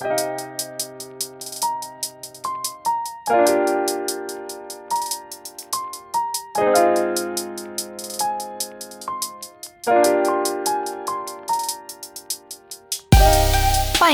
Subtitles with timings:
[0.00, 0.08] 欢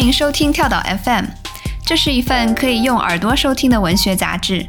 [0.03, 1.25] 迎收听跳岛 FM，
[1.85, 4.67] 这是一份可以用耳朵收听的文学杂志。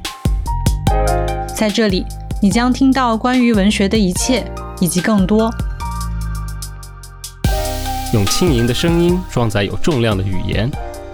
[1.56, 2.06] 在这里，
[2.44, 4.46] 你将听到关于文学的一切，
[4.80, 5.52] 以及更多。
[8.14, 10.70] 用轻盈的声音装载有重量的语言，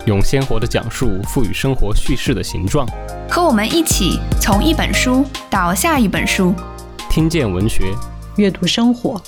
[0.06, 2.86] 用鲜活的讲述赋予生活叙事的形状。
[3.30, 6.54] 和我们一起从一本书到下一本书，
[7.10, 7.94] 听见文学，
[8.36, 9.22] 阅读生活。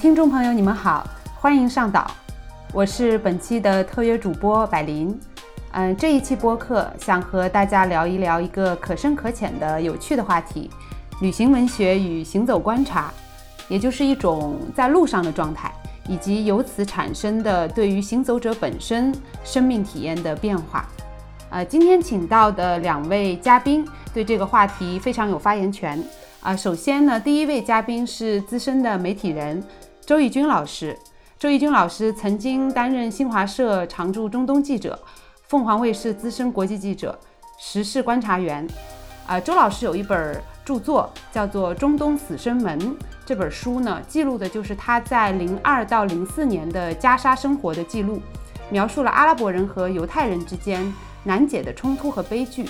[0.00, 1.06] 听众朋友，你们好，
[1.38, 2.10] 欢迎上岛，
[2.72, 5.18] 我是本期的特约主播百灵。
[5.76, 10.70] 嗯，这一期播客想和大家聊一聊一个可深可浅的有趣的话题——
[11.20, 13.12] 旅行文学与行走观察，
[13.66, 15.72] 也就是一种在路上的状态，
[16.08, 20.88] 以及由此产生的对于行走者本身生命体验的变化。
[21.50, 26.00] 呃，今天请到的两位嘉宾对这个话题非常有发言权。
[26.40, 29.60] 啊，首先呢，第一位嘉宾是资深的媒体人。
[30.06, 30.96] 周轶君老师，
[31.36, 34.96] 周轶君老师曾经担任新华社常驻中东记者、
[35.54, 37.16] 凤凰卫视资深国际记者、
[37.58, 38.66] 时事观察员。
[39.24, 42.76] 啊，周老师有一本著作叫做《中东死生门》，
[43.24, 48.20] 这本书呢，记录的就是他在零二到零四年的加沙生活的记录，
[48.68, 52.68] 描述了阿拉伯人和犹太人之间难解的冲突和悲剧。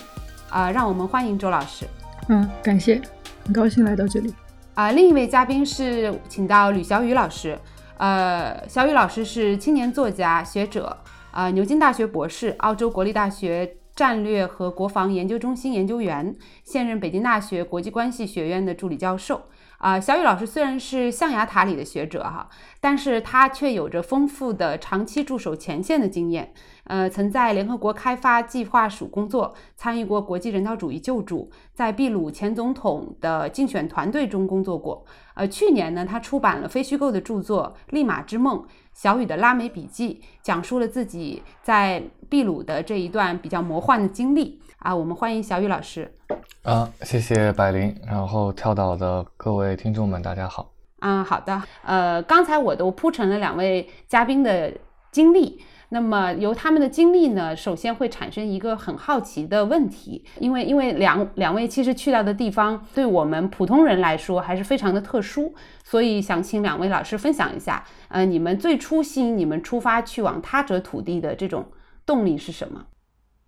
[0.50, 1.88] 啊，让我们欢迎周老师。
[2.28, 3.00] 嗯，感谢，
[3.46, 4.34] 很高兴来到这里。
[4.74, 7.58] 啊，另一位嘉宾是请到吕小雨老师。
[7.96, 10.94] 呃，小雨老师是青年作家、学者，
[11.34, 16.32] 啊，牛津大学博士，澳洲国立大学战略和国防研究中心研究员，
[16.62, 19.46] 现任北京大学国际关系学院的助理教授。
[19.78, 22.48] 啊，小雨老师虽然是象牙塔里的学者哈，
[22.80, 26.54] 但是他却有着丰富的长期驻守前线的经验。
[26.84, 35.04] 呃，曾在联合国开发计划署工作，参与过国际人道主义救助，在秘鲁前总统的竞选团队中工作过。
[35.34, 38.62] 呃，去年呢，他出版了非虚构的著作《利马之梦：
[38.92, 44.60] 小雨的拉美笔记》，讲述了自己在秘鲁的这一段比较魔幻的经历。
[44.78, 46.14] 啊，我们欢迎小雨老师。
[46.62, 50.70] 啊，谢谢百灵，然后跳岛的各位听众们，大家好。
[50.98, 51.62] 啊，好的。
[51.82, 54.70] 呃，刚才我都铺陈了两位嘉宾的
[55.10, 55.62] 经历。
[55.90, 71.70] 那么由他们的经历呢，首先会产生一个很好奇的问题，因为因为两两位其实去到的地方，对我们普通人来说还是非常的特殊，所以想请两位老师分享一下，呃，你们最初吸引你们出发去往他者土地的这种
[72.04, 72.86] 动力是什么？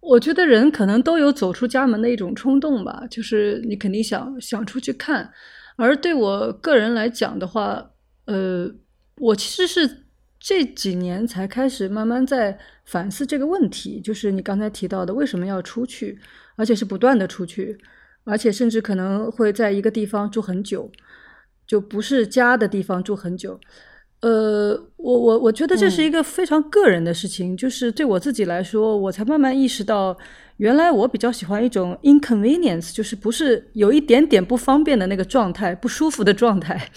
[0.00, 5.32] 我觉得人可能都有走出家门的一种冲动吧，就是你肯定想想出去看，
[5.76, 7.90] 而对我个人来讲的话，
[8.26, 8.70] 呃，
[9.16, 10.05] 我其实是。
[10.48, 16.16] 这几年才开始慢慢在反思这个问题，就是你刚才提到的，为什么要出去，
[16.54, 17.76] 而且是不断的出去，
[18.22, 20.88] 而且甚至可能会在一个地方住很久，
[21.66, 23.58] 就不是家的地方住很久。
[24.20, 30.16] 呃，我我我觉得这是一个非常个人的事情，就是对我自己来说，我才慢慢意识到，
[30.58, 36.88] 原来我比较喜欢一种 inconvenience，就是不是有一点点不方便的那个状态，不舒服的状态。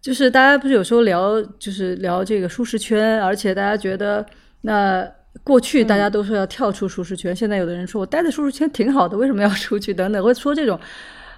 [0.00, 4.24] 就是大家不是有时候聊，就是聊这个舒适圈，而且大家觉得，
[4.62, 5.06] 那
[5.44, 9.92] 过去大家都说要跳出舒适圈，现在有的人说我待在舒适圈挺好的，为什么要出去？
[9.92, 10.78] 等等，会说这种，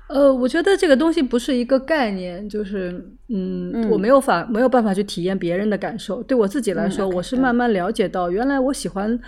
[0.08, 6.22] 呃，我觉得这个东西不是一个概念，就是，嗯，我没有法没有办法去体验别人的感受。
[6.22, 9.18] 对我自己来说，我是慢慢了解到，原来我喜欢。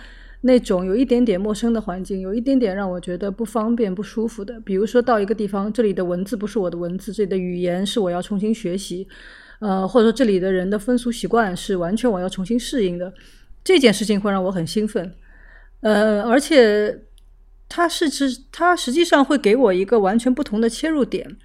[0.45, 4.59] 那种有一点点陌生的环境，有一点点让我觉得不方便、不舒服的。
[4.59, 9.07] 比如说到一个地方，这里的文字不是我的文字，这里的语言是我要重新学习，
[9.59, 13.13] 呃，或者说这里的人的风俗习惯是完全我要重新适应的。
[13.63, 15.15] 这件事情会让我很兴奋，
[15.79, 17.03] 呃，而且
[17.69, 21.37] 它是实它实际上会给我一个完全不同的切入点。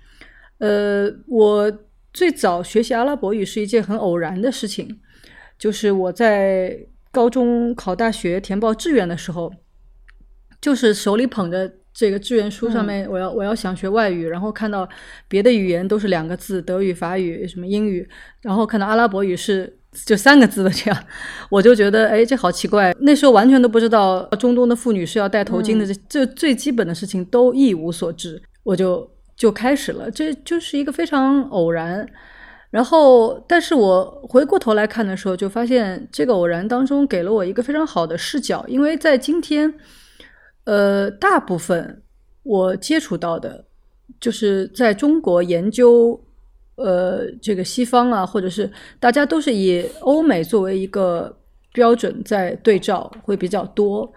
[0.58, 1.72] 呃，我
[2.12, 4.98] 最早学习阿拉伯语是一件很偶然的事情，
[5.56, 6.88] 就是我在。
[7.18, 9.52] 高中考大学填报志愿的时候，
[10.60, 14.88] 就是手里捧着这个志愿书，上面我要我要想学外语，然后看到
[15.26, 18.08] 别的语言都是两个字，德语、法语、什么英语，
[18.42, 19.76] 然后看到阿拉伯语是
[20.06, 21.04] 就三个字的这样，
[21.50, 22.94] 我就觉得哎，这好奇怪。
[23.00, 32.08] 那时候完全都不知道中东的妇女是要戴头巾的，这这最基本的事情都一无所知，我就就开始了，这就是一个非常偶然。
[32.70, 39.72] 然后，但是我回过头来看的时候，就发现这个偶然当中给了我一个非常好的视角，因为在今天，
[40.64, 42.02] 呃，大部分
[42.42, 43.64] 我接触到的，
[44.20, 46.20] 就是在中国研究，
[46.76, 48.70] 呃，这个西方啊，或者是
[49.00, 51.38] 大家都是以欧美作为一个
[51.72, 54.12] 标准在对照，会比较多。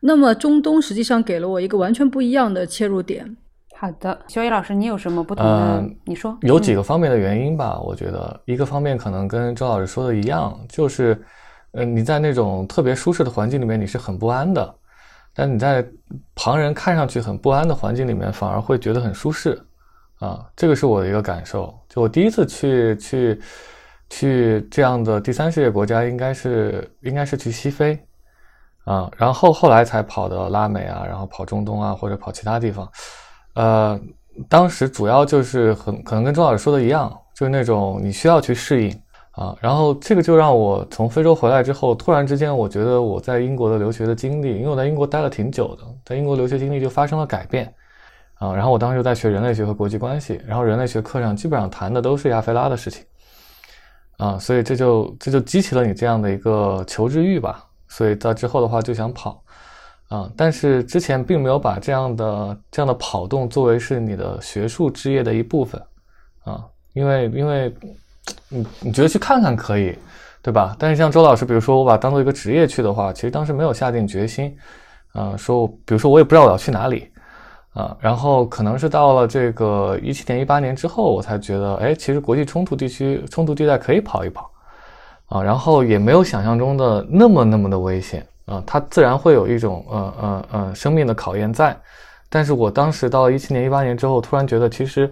[0.00, 3.34] 那么中东实际上给了我一个完全不一样的切入点。
[3.84, 5.76] 好的，肖宇老师，你有什么不同的？
[5.76, 11.22] 嗯你说有几个方面的原因吧，我觉得一个方面可能跟周老师说的一样，就是，
[11.72, 14.74] 呃，你在那种特别舒适的环境里面，你是很不安的，
[15.34, 15.86] 但你在
[16.34, 19.62] 旁人看上去很不安的环境里面，反而会觉得很舒适，
[20.18, 21.78] 啊，这个是我的一个感受。
[21.90, 23.38] 就我第一次去去
[24.08, 28.02] 去这样的第三世界国家，应该是应该是去西非，
[28.86, 32.90] 啊，然后后来才跑到拉美啊，然后跑中东啊，或者跑其他地方。
[33.54, 34.00] 呃，
[34.48, 39.56] 当时主要就是很可能跟周老师说的一样，就是那种你需要去适应啊。
[39.60, 47.72] 然后这个就让我从非洲回来之后，突然之间我觉得我在英国的留学的经历，因为我在英国待了挺久的，在英国留学经历就发生了改变
[48.40, 48.52] 啊。
[48.52, 53.04] 然后我当时在学人类学和国际关系，然后人类学课上基本上谈的都是亚非拉的事情
[54.16, 57.64] 啊，所以这就这就激起了你这样的一个求知欲吧。
[57.86, 59.40] 所以到之后的话就想跑。
[60.08, 65.82] 啊，但是之前并没有把这样的这样的跑动作为是你的学术职业的一部分，
[66.44, 66.62] 啊，
[66.92, 67.74] 因为因为，
[68.48, 69.96] 你你觉得去看看可以，
[70.42, 70.76] 对吧？
[70.78, 74.54] 但是像周老师，比如说我把当做一个职业去的话，其实当时没有下定决心，
[75.12, 77.10] 啊，说比如说我也不知道我要去哪里，
[77.72, 84.50] 啊，然后可能是到了这个一七年一八年之后，我才觉得，哎，其实国际冲突地区冲突地带可以跑一跑，
[85.26, 88.24] 啊，然后也没有想象中的那么那么的危险。
[88.46, 91.74] 啊，它自然会有一种呃呃呃生命的考验在，
[92.28, 95.10] 但是我当时到一七年一八年之后，突然觉得其实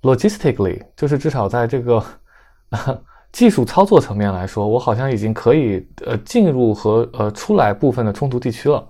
[0.00, 2.02] logistically 就是至少在这个、
[2.70, 2.98] 呃、
[3.32, 8.82] 技术操作层面来说，我好像已经可以呃进入和呃出来部分的冲突地区了，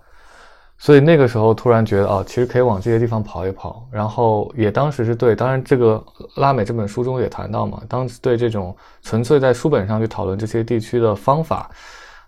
[0.79, 6.01] 所以那个时候突然觉得哦，其实可以往这些地方跑一跑，然后也当时是对，当然这个
[6.37, 11.69] 拉美这本书中也谈到嘛，当时对这种纯粹在书本上去讨论这些地区的方法。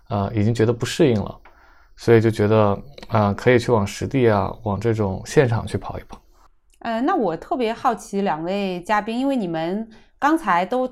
[0.09, 1.37] 呃，已经觉得不适应了，
[1.95, 2.69] 所以就觉得
[3.09, 6.19] 啊、呃，可以去往实地啊，往这种现场去跑一跑。
[6.79, 9.89] 呃，那我特别好奇两位嘉宾，因为你们
[10.19, 10.89] 刚才都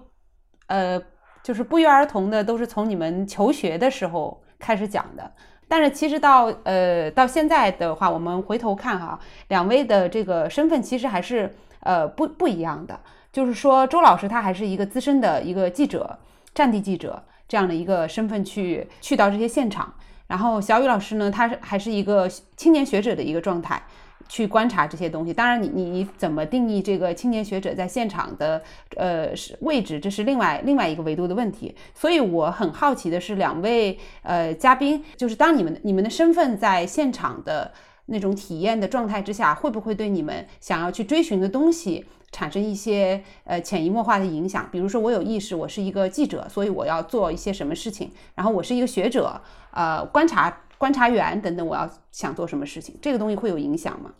[0.68, 1.02] 呃，
[1.44, 5.32] 就是不约而同的都是从你们求学的时候开始讲的，
[5.68, 13.00] 但是其实到呃到现在的话，我们回头看哈，两位的这个身份其实还是呃不不一样的。
[13.32, 16.18] 就是说，周老师他还是一个资深的一个记者，
[16.54, 17.24] 战地记者。
[17.48, 19.94] 这样的一个身份去去到这些现场，
[20.28, 23.82] 然后小雨老师呢，他是还是一个青年学者的一个状态，
[24.28, 25.32] 去观察这些东西。
[25.32, 28.62] 当然你，你你怎么定义这个青年学者在现场的
[28.98, 31.76] 呃是位置，这是另外另外一个维度的问题。
[31.94, 37.72] 所以我很好奇的是，两位呃嘉宾，就是当你们你们的身份在现场的
[38.08, 42.06] 那种体验的状态之下，会不会对你们想要去追寻的东西？
[42.32, 49.42] 产生一些呃潜移默化的影响，比如说我有意识，我是一个记者，所以我要做一些什么事情；然后我是一个学者，
[49.72, 54.12] 呃，观察观察员等等，我要想做什么事情，这个东西会有影响吗？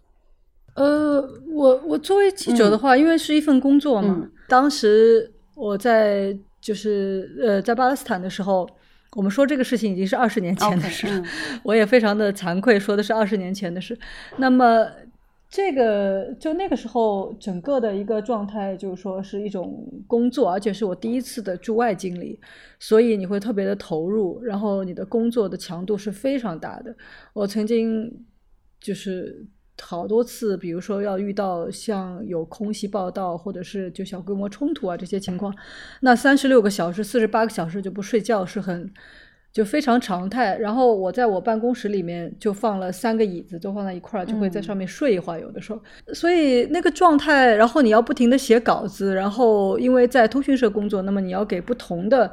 [0.76, 1.22] 呃，
[1.52, 8.70] 我我作为记者的话，嗯、因为是一份工作嘛，嗯、当时我在就是呃在巴勒斯坦的时候，
[9.18, 13.98] 我们说这个事情已经是二十年前的事了，okay, 嗯、我也非常的惭愧，说的是二十年前的事。
[14.38, 14.88] 那么。
[15.48, 22.38] 这个就那个时候，整个的一个状态就是说是一种工作，而且是我第一次的驻外经历，
[22.80, 26.94] 所以你会特别的投入，然后你的工作的强度是非常大的。
[27.32, 28.26] 我曾经
[28.82, 29.46] 就是
[29.82, 35.56] 好多次，比如说要遇到像有空袭报道或者是就小规模冲突啊这些情况，
[36.02, 38.92] 那三十六个小时、四十八个小时就不睡觉是很。
[39.56, 45.40] 就非常常态，然后我在我办公室里面就放了三个椅子，都放在一块儿，就会在上面睡一会儿。
[45.40, 45.82] 有的时候，
[46.14, 52.30] 所以那个状态，然后你要不停的写稿子，然后因为在通讯社工作，那么你要给不同的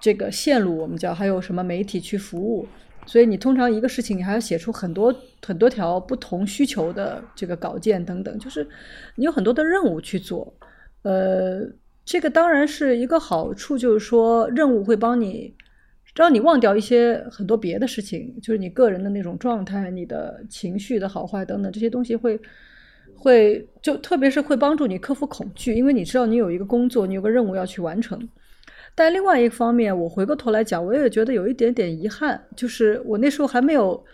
[0.00, 2.66] 这个线路，我们叫还有什么媒体去服务，
[3.04, 5.14] 所以你通常一个事情你还要写出很多
[5.46, 8.66] 很多条不同需求的这个稿件等等，就是
[9.16, 10.54] 你有很多的任务去做。
[11.02, 11.60] 呃，
[12.02, 15.54] 这个当然是一个好处，就是说任务会帮你。
[16.14, 22.38] 让你忘掉一些很多别的事情，就是你个人的那种状态、你的情绪的好坏等等这些东西会
[23.14, 28.28] 会就特别是会帮助你克服恐惧，因为你知道你有一个工作，你有个任务要去完成。
[28.94, 34.04] 但另外一方面，我回过头来讲，我也觉得有一点点遗憾，就是我那时候还没有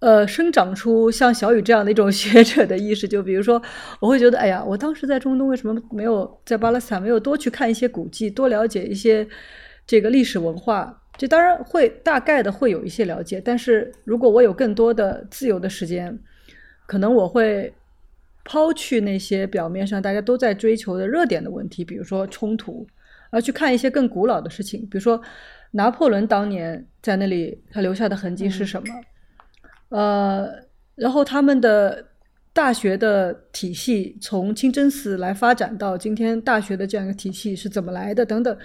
[0.00, 3.06] 呃生长出像小雨这样的一种 学者的意识。
[3.06, 3.62] 就比如说，
[4.00, 9.26] 我会觉得，哎呀，我当时在中东为什么没有在巴勒斯坦没有多去看一些古迹，多了解一些。
[9.90, 13.40] 这个历史文化，这当然会大概的会有一些了解。
[13.40, 16.16] 但是如果我有更多的自由的时间，
[16.86, 17.74] 可能我会
[18.44, 22.86] 抛去那些表面上大家都在追求的热点的问题，比如说冲突，
[23.30, 25.20] 而去看一些更古老的事情，比如说
[25.72, 28.94] 拿破仑当年在那里他留下的痕迹是什么？
[29.88, 30.48] 呃，
[30.94, 32.06] 然后他们的
[32.52, 38.24] 大学的体系从清真寺来发展到今天大学的这样一个体系是怎么来的？
[38.24, 38.56] 等等，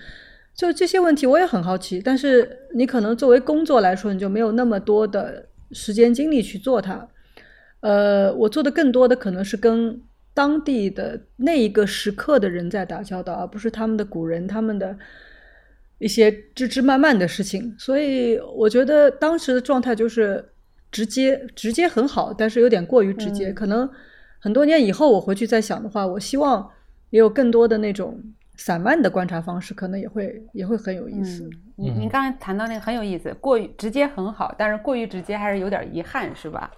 [0.56, 2.02] 就这些问题我也很好奇。
[2.04, 7.08] 但是你可能作为工作来说，你就没有那么多的时间精力去做它。
[7.82, 10.02] 呃，我做的更多的可能是跟
[10.34, 14.98] 当地的那一个时刻的人在打交道，而不是他们的古人他们的
[16.00, 17.76] 一些枝枝蔓蔓的事情。
[17.78, 20.44] 所以我觉得当时的状态就是
[20.92, 23.54] 直接，直接很好，但是有点过于直接。
[23.54, 23.88] 可能
[24.40, 26.70] 很多年以后我回去再想的话，我希望
[27.12, 28.20] 也有更多的那种
[28.58, 31.50] 散漫的观察方式，可能也会也会很有意思。
[31.76, 36.72] 您您刚才谈到那个很有意思，过于直接很好，但是过于直接还是有点遗憾，是吧？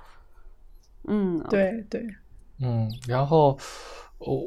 [1.07, 2.05] 嗯，对对，
[2.61, 3.57] 嗯，然后
[4.17, 4.41] 我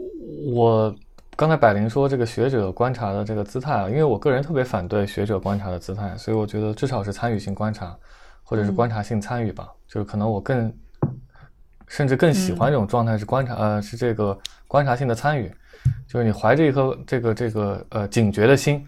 [0.53, 0.97] 我
[1.37, 7.97] 刚才百灵说这个学者观察的这个姿态啊，因为我个人特别反对学者观察的姿态，所以我觉得至少是参与性观察，
[8.43, 10.71] 或者是观察性参与吧，就是可能我更
[11.87, 15.51] 甚至更喜欢这种状态是观察，呃，是这个观察性的参与，
[16.07, 18.87] 就是你怀着一颗这个这个呃警觉的心，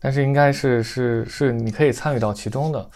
[0.00, 2.88] 但是应该是是是你可以参与到其中的。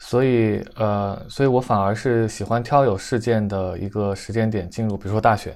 [0.00, 5.52] 所以，呃，所以我反而是喜欢挑有事件的一个时间点进入，比如说大选，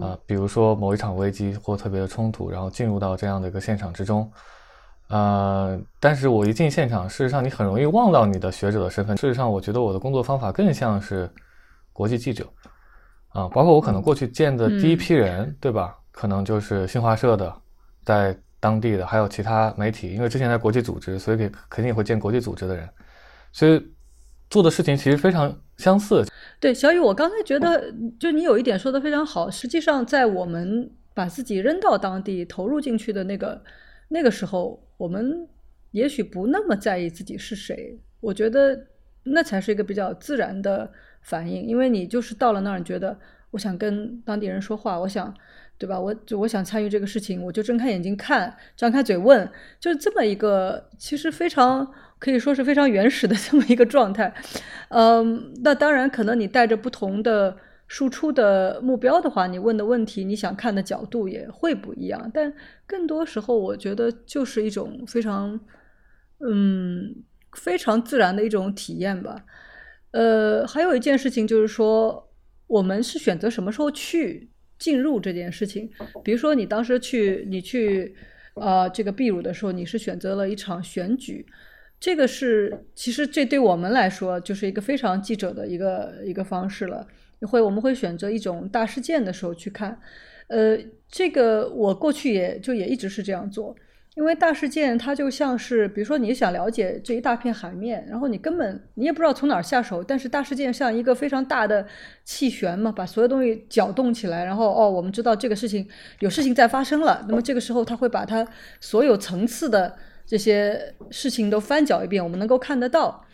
[0.00, 4.30] 啊，比如说某一场危机或特别的冲突，然后进入到这样的一个现场之中，
[5.08, 9.16] 呃，但是我一进现场，事实上你很容易忘到你的学者的身份。
[9.16, 11.28] 事实上，我觉得我的工作方法更像是
[11.92, 12.46] 国际记者，
[13.30, 15.96] 啊，包括我可能过去见的第一批人，对吧？
[16.18, 17.54] 可能就是新华社的，
[18.02, 21.36] 在当地的，还有其他媒体，因为之前在国际组织，所以
[21.68, 22.88] 肯定也会见国际组织的人。
[23.52, 23.80] 所以
[24.50, 26.26] 做的事情其实非常相似。
[26.58, 29.48] 对，小雨，我刚才觉得，就你有一点说的非常好。
[29.48, 33.62] 实际上，在我们把自己扔到当地、投入进去的那个
[34.08, 35.46] 那个时候，我们
[35.92, 37.96] 也许不那么在意自己是谁。
[38.18, 38.76] 我觉得
[39.22, 40.90] 那才是一个比较自然的
[41.22, 43.16] 反应，因为你就是到了那儿，你觉得
[43.52, 45.32] 我想跟当地人说话，我想，
[45.78, 45.98] 对吧？
[45.98, 51.90] 我我想参与这个事情，我就睁开眼睛看，张开嘴问，就是这么一个，其实非常。
[52.20, 54.34] 可以说是非常原始的 这么一个状态，
[54.88, 57.56] 嗯，那当然可能你带着不同的
[57.86, 62.28] 输出的目标的话，你问的问题，你想看的角度也会不一样。
[62.34, 62.52] 但
[62.88, 65.60] 更多时候，我觉得就是一种非常，
[66.44, 67.14] 嗯，
[67.52, 69.44] 非常自然的一种体验吧。
[70.10, 72.32] 呃，还有一件事情就是说，
[72.66, 75.90] 我们是选择什么时候去进入这件事情。
[76.22, 78.14] 比如说，你当时去，你去，
[78.54, 81.44] 呃，这个秘鲁的时候，你是选择了一场选举。
[82.00, 87.06] 这个是，其实这对我们来说就是一个非常记者的一个一个方式了。
[87.42, 90.00] 会我们会选择一种大事件的时候去看，
[90.48, 93.74] 呃，这个我过去也就也一直是这样做，
[94.18, 101.86] 因为大事件它就像是，比如说你想了解这一大片海面，然后你根本你也不知道从哪儿下手，但是大事件像一个非常大的
[102.24, 108.46] 气旋嘛，把所有东西搅动起来，然后哦，我们知道这个事情有事情在发生了，那么这个时候它会把它
[108.80, 109.96] 所有层次的。
[110.30, 113.24] 这些事情都翻搅一遍，我们能够看得到。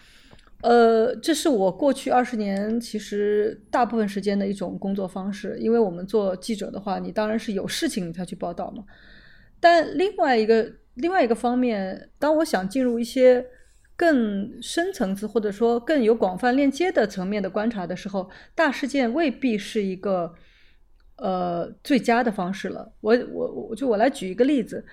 [0.62, 5.56] 呃，这是我过去二十年其实大部分时间的一种工作方式。
[5.58, 8.84] 因为我们做记者的话，你当然是有事情你才去报道嘛。
[9.64, 13.42] 但另外一个另外一个方面，当我想进入一些
[13.96, 20.34] 更深层次或者说更有广泛链接的层面的观察的时候，大事件未必是一个
[21.16, 22.92] 呃最佳的方式了。
[23.00, 24.84] 我我我就我来举一个例子，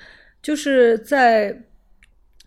[0.42, 1.64] 就是在。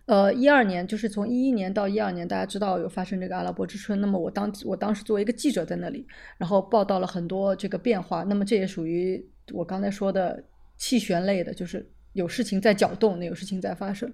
[0.07, 3.99] 呃，一二年就是从一一年到一二年，大家知道有发生这个阿拉伯之春。
[4.03, 8.23] 那么我当我当时作为一个记者在那里，然后报道了很多这个变化。
[8.25, 10.45] 那么这也属于我刚才说的
[10.77, 14.13] 气旋类的，就是有事情在搅动，那有事情在发生。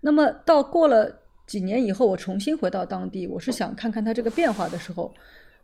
[0.00, 5.12] 那么到过了几年以后，我重新回到当地，我是想看看它这个变化的时候，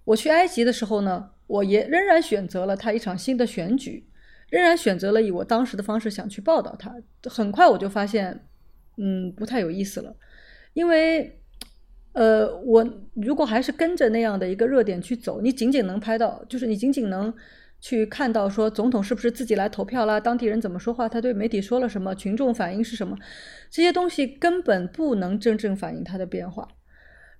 [0.05, 4.05] 我去埃及的时候呢，我也仍然选择了它一场新的选举，
[4.51, 6.95] 仍然选择了以我当时的方式想去报道它。
[7.25, 8.45] 很快我就发现。
[9.01, 10.13] 嗯，不太有意思了，
[10.73, 11.39] 因为，
[12.15, 12.85] 呃，我
[13.15, 17.33] 如果还是跟着那样的一个热点去走，你仅仅能拍到，就是你仅仅能
[17.81, 23.17] 去看到说总统是不是自己来投票啦，当地人怎么说话，他对媒体说了什么，群众反应是什么，
[23.71, 26.67] 这些东西根本不能真正反映他的变化。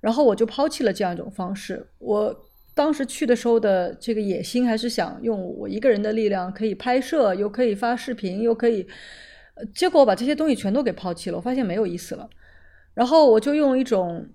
[0.01, 1.89] 然后我就抛弃了这样一种方式。
[1.99, 8.87] 我当时去的时候的这个野心，还是想用我一个人的力量，可以拍摄，又可以发视频，又可以。
[9.75, 12.31] 结果我把这些东西全都给抛弃了，我发现没有意思了。
[12.95, 14.29] 然后我就用一种，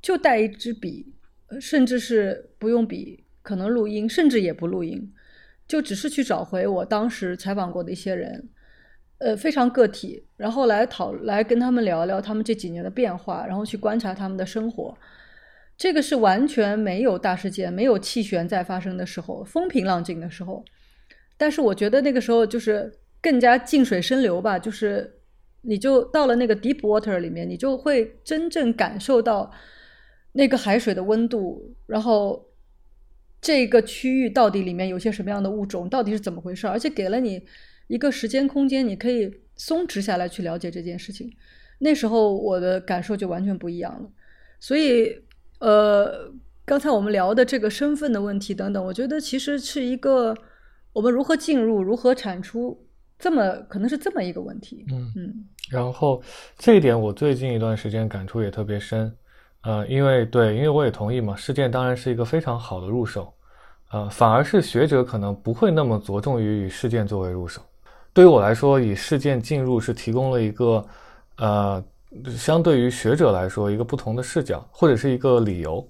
[0.00, 1.12] 就带一支笔，
[1.60, 5.12] 甚至是不用笔，可能录音，甚至也不录音，
[5.72, 8.46] 就只是去找回我当时采访过的一些人，
[9.16, 14.94] 呃，非常个体，然后来讨来跟他们聊聊他们这几年的变化，然后去观察他们的生活。
[15.78, 20.62] 这个是完全没有大事件、没有气旋在发生的时候，风平浪静的时候。
[21.38, 25.10] 但是我觉得那个时候就是更加静水深流吧，就是
[25.62, 29.50] 你就到了那个 deep water 里面，你就会真正感受到
[30.32, 32.44] 那个海水的温度，然后
[33.42, 37.44] 这个区域到底里面有些什么样的物种，到底是怎么回事，而且给了你
[37.88, 41.30] 一个时间空间，你可以松弛下来去了解这件事情。
[41.80, 44.08] 那时候我的感受就完全不一样了，
[44.60, 45.12] 所以
[45.58, 46.32] 呃，
[46.64, 50.32] 刚才我们聊的这个身份的问题等等，我觉得其实是一个
[50.92, 52.86] 我们如何进入、如何产出，
[53.18, 54.86] 这么可能是这么一个问题。
[54.92, 56.22] 嗯嗯然后
[56.56, 59.12] 这一点我最近一段时间感触也特别深，
[59.62, 63.32] 呃，因为对，因为我也同意嘛，事件当然是一个非常好的入手，
[63.90, 67.62] 呃，反而是学者可能不会那么着重于以事件作为入手。
[68.12, 70.84] 对于我来说，以事件进入是提供了一个，
[71.36, 71.82] 呃，
[72.36, 75.86] 相对于学者来说一个不同的视角，或者是一个理由，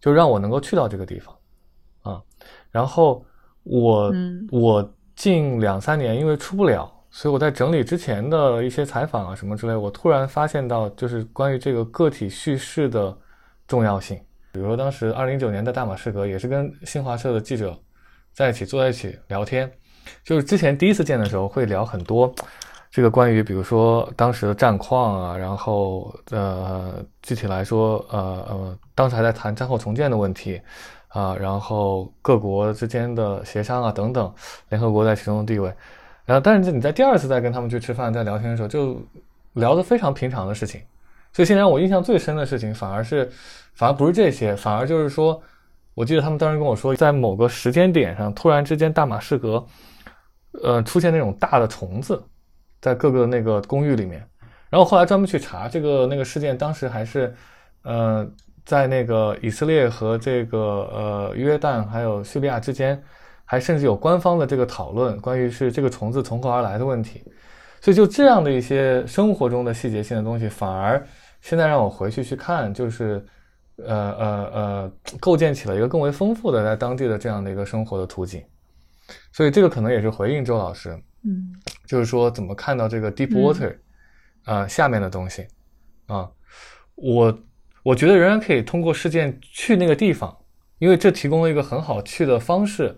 [0.00, 1.34] 就让我能够去到这个地方，
[2.02, 2.22] 啊，
[2.70, 3.24] 然后
[3.62, 13.16] 我、嗯我近两三年因为出不了，所以我在整理之前的一些采访啊什么之类，我突然发现到就是关于这个个体叙事的
[13.68, 14.20] 重要性。
[14.50, 17.72] 比如说当时二零一九年的大马士革也是跟新华社的记者
[18.32, 19.70] 在一起坐在一起聊天，
[20.24, 22.34] 就是之前第一次见的时候会聊很多
[22.90, 28.18] 这个关于比如说当时的战况啊，然后呃具体来说呃
[28.48, 30.60] 呃当时还在谈战后重建的问题
[31.06, 34.34] 啊，然后各国之间的协商啊等等，
[34.68, 35.72] 联合国在其中的地位，
[36.24, 39.00] 然后但是你在第二次再跟他们去吃饭在聊天的时候，就
[39.54, 40.80] 聊得非常平常的事情，
[41.32, 43.30] 所以现在我印象最深的事情反而是
[43.74, 45.42] 反而不是这些，反而就是说。
[45.96, 49.64] 我记得他们当时跟我说，在某个时间点上，突然之间大马士革，
[50.60, 52.20] 呃，出现那种大的虫子，
[52.80, 54.20] 在各个那个公寓里面。
[54.70, 57.32] 然后后来专门去查这个那个事件，当时还是，
[57.82, 58.28] 呃，
[58.64, 63.00] 在那个以色列和这个呃约旦还有叙利亚之间，
[63.44, 67.22] 还甚至有官方的这个讨论，关于是这个虫子从何而来的问题。
[67.80, 71.06] 所以就这样的一些生活中的细节性的东西，反而
[71.40, 73.24] 现在让我回去去看，就是。
[73.78, 78.40] 呃呃呃，构建起了一个更为丰富的在当地的这样的一个生活的图景，
[79.32, 81.52] 所以这个可能也是回应周老师，嗯
[81.84, 83.76] 就是说怎么看到这个 deep 嗯 water
[84.44, 85.48] 啊、下面的东西
[86.06, 86.30] 啊，
[86.94, 87.36] 我
[87.82, 90.32] 我觉得仍然可以通过事件去那个地方，
[90.78, 92.96] 因为这提供了一个很好去的方式，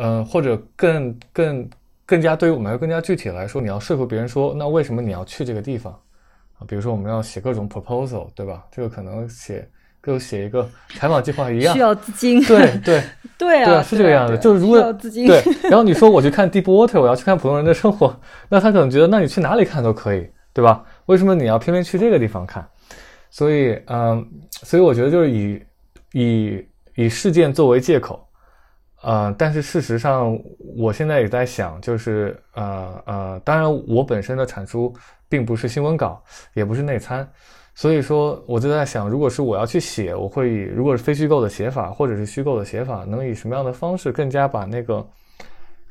[0.00, 1.70] 呃，或者更更
[2.06, 5.92] 更加对于我们来说更加具体来说，你要说服别人说，那为什么你要去这个地方
[6.58, 6.64] 啊？
[6.66, 8.64] 比如说我们要写各种 proposal，对吧？
[8.72, 9.68] 这个可能写
[10.00, 12.42] 跟写一个采访计划一样需，要资金。
[12.44, 13.02] 对对。
[13.40, 14.34] 对啊，对啊，是这个样子。
[14.34, 18.14] 啊就是如果需要资金对，然后你说我去看 Deep Water，我要去看普通人的生活，
[18.50, 20.84] 那他可能觉得，那你去哪里看都可以，对吧？
[21.06, 22.66] 为什么你要偏偏去这个地方看？
[23.30, 25.62] 所以，嗯，所以我觉得就是以
[26.12, 28.22] 以以事件作为借口，
[29.02, 30.38] 呃，但是事实上，
[30.76, 34.94] 我现在也在想，就是呃呃，当然我本身的产出
[35.28, 37.26] 并不是新闻稿，也不是内参，
[37.74, 45.06] 所以说我就在想，如果是我要去写，我会以如果是非虚构的写法，或者是虚构的写法，能以什么样的方式更加把那个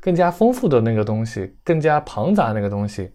[0.00, 3.10] 更加丰富的那个东西，更加庞杂那个东西，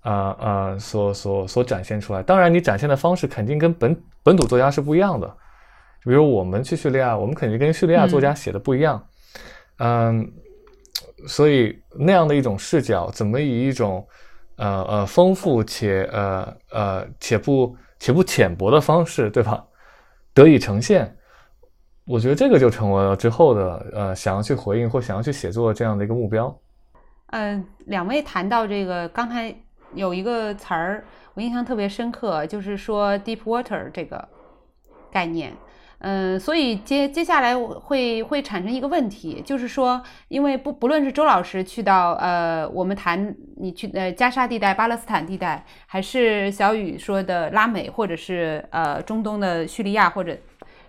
[0.00, 2.22] 啊、呃、所所所展现出来。
[2.22, 5.26] 当然，你展现的方式肯定跟本本土作家是不一样的。
[6.04, 9.08] 比如我们去叙利亚，我们肯定跟叙利亚作家写的不一样，嗯，
[9.78, 10.32] 嗯
[11.26, 14.06] 所以那样的一种视角，怎么以一种
[14.56, 19.64] 呃呃丰富且呃呃且不且不浅薄的方式，对吧？
[20.32, 21.16] 得以呈现，
[22.06, 26.56] 我觉得这个就成为了之后的呃想要去回应或想要去写作这样的一个目标。
[27.30, 29.54] 嗯，两位谈到这个，刚才
[29.94, 34.28] 有一个词儿我印象特别深刻，就是说 deep water 这个
[35.10, 35.52] 概念。
[36.00, 50.36] 嗯，所以接接下来我会会产生一个问题，就是说，因为不不论是周老师去到呃，我们谈你去呃加沙地带、巴勒斯坦地带，还是小雨说的拉美，或者是呃中东的叙利亚或者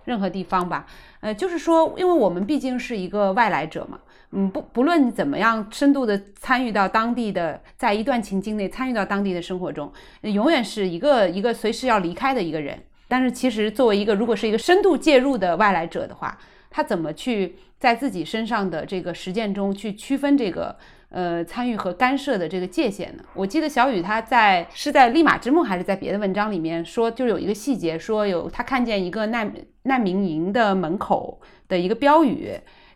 [0.04, 0.86] 任何地方吧，
[1.20, 3.98] 呃，就是说，因为我们毕竟是一个外来者嘛，
[4.30, 9.92] 嗯，不不论怎么样深度的参与到当地的，在一段情境内参与到当地的生活中，
[10.22, 12.80] 永远是一个一个随时要离开的一个人。
[13.10, 16.38] 但是其实作为一个如果是一个深度介入的外来者的话，
[16.70, 20.76] 他怎么去在自己身上的这个实践中去区分这个
[21.08, 23.24] 呃参与和干涉的这个界限呢？
[23.34, 32.52] 我记得小雨他在是在《立马之梦》还是在别的文章里面说，就有一个细节说有他看见一个难难民营的门口的一个标语，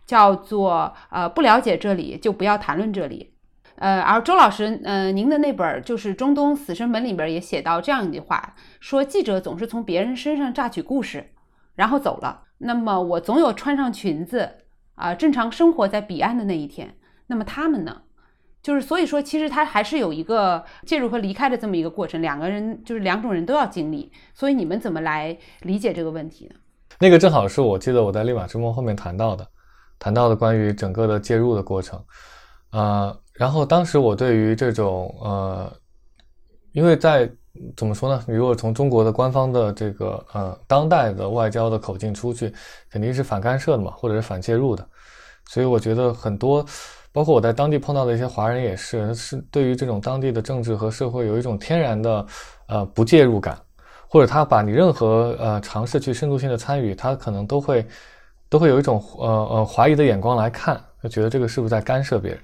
[0.06, 3.33] 叫做呃不了解这里就不要谈论这里。
[3.76, 11.32] 呃，而周老师，呃，您的那本就是《中东死生门》里边也写到这样一句话，说记者总是从别人身上榨取故事，
[11.74, 12.42] 然后走了。
[12.58, 14.48] 那么我总有穿上裙子
[14.94, 16.94] 啊，正常生活在彼岸的那一天。
[17.26, 18.02] 那么他们呢？
[18.62, 24.10] 就是所以说，其实他还是有一个介入和离开的这么一个过程，两个人就是两种人都要经历。
[24.34, 26.54] 所以你们怎么来理解这个问题呢？
[27.00, 29.44] 那个正好是我记得我在《立马之梦》后面谈到的，
[29.98, 32.00] 谈到的关于整个的介入的过程，
[32.70, 33.14] 呃。
[33.34, 35.72] 然后当时我对于这种呃，
[36.72, 37.28] 因为在
[37.76, 38.24] 怎么说呢？
[38.26, 42.52] 你如果从中国的官方的这个呃当代的外交的口径出去，
[42.90, 44.84] 肯定是反干涉的嘛，或者是反介入的。
[45.46, 46.64] 所以我觉得很多，
[47.12, 52.26] 包括我在当地碰到的一些华人也是，是对于这种当地的政治和社会有一种天然的
[52.66, 53.58] 呃不介入感，
[54.08, 57.86] 或者他把你任何呃尝试去深度性的参与，他可能都会
[58.48, 62.40] 都会有一种呃呃怀疑的眼光来看，就觉得这个是不是在干涉别人。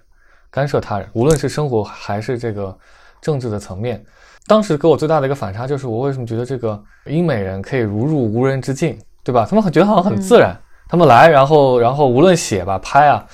[0.51, 2.77] 干涉他人，无论是生活还是这个
[3.21, 4.05] 政治的层面，
[4.47, 9.47] 当时给我最大的一个反差就是，我为什么觉得这个英美人可以如入无人之境，对吧？
[9.49, 10.57] 他们觉得好像很自然，
[10.89, 13.25] 他们来，然后然后无论写吧、拍啊、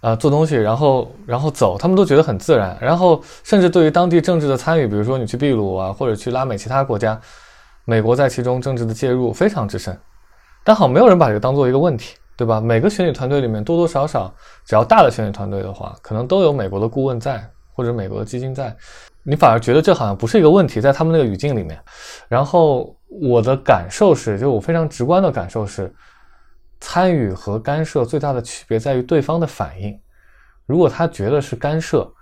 [0.00, 2.76] 呃做东西，然后然后走，他们都觉得很自然。
[2.80, 7.20] 然后甚至对于当地政治的参与，比如说你去秘鲁啊，或者去拉美其他国家，
[7.84, 9.98] 美国在其中政治的介入非常之深，
[10.64, 12.14] 但好像没有人把这个当做一个问题。
[12.42, 12.60] 对吧？
[12.60, 17.40] 每个选举团队里面多多少少，只要大的选举团队的话，可能都有美国的顾问在，
[17.72, 18.76] 或者美国的基金在。
[19.22, 21.78] 你反而觉得这好像不是一个问题，在他们那个语境里面。
[22.26, 25.94] 然后我的感受是，就我非常直观的感受是，
[26.80, 29.96] 参与和干涉最大的区别在于对方的反应。
[30.66, 32.12] 如果他觉得是干涉，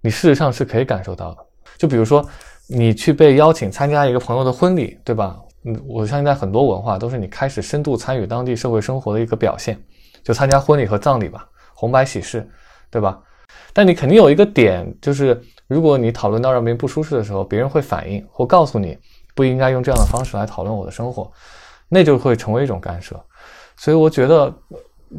[0.00, 1.44] 你事实上是可以感受到的。
[1.76, 2.24] 就比如说，
[2.68, 5.36] 你去被邀请参加一个朋友的婚礼，对吧？
[5.64, 9.80] 嗯，我相信在很多文化都是你开始深度参与当地社会生活的一个表现，
[10.22, 12.46] 就参加婚礼和葬礼吧，红白喜事，
[12.90, 13.18] 对吧？
[13.72, 18.98] 但你肯定有一个点，就是如果你讨论到让别人不舒适的时候，别人会反应或告诉你
[19.34, 21.30] 不应该用这样的方式来讨论我的生活，
[21.88, 23.18] 那就会成为一种干涉。
[23.76, 24.52] 所以我觉得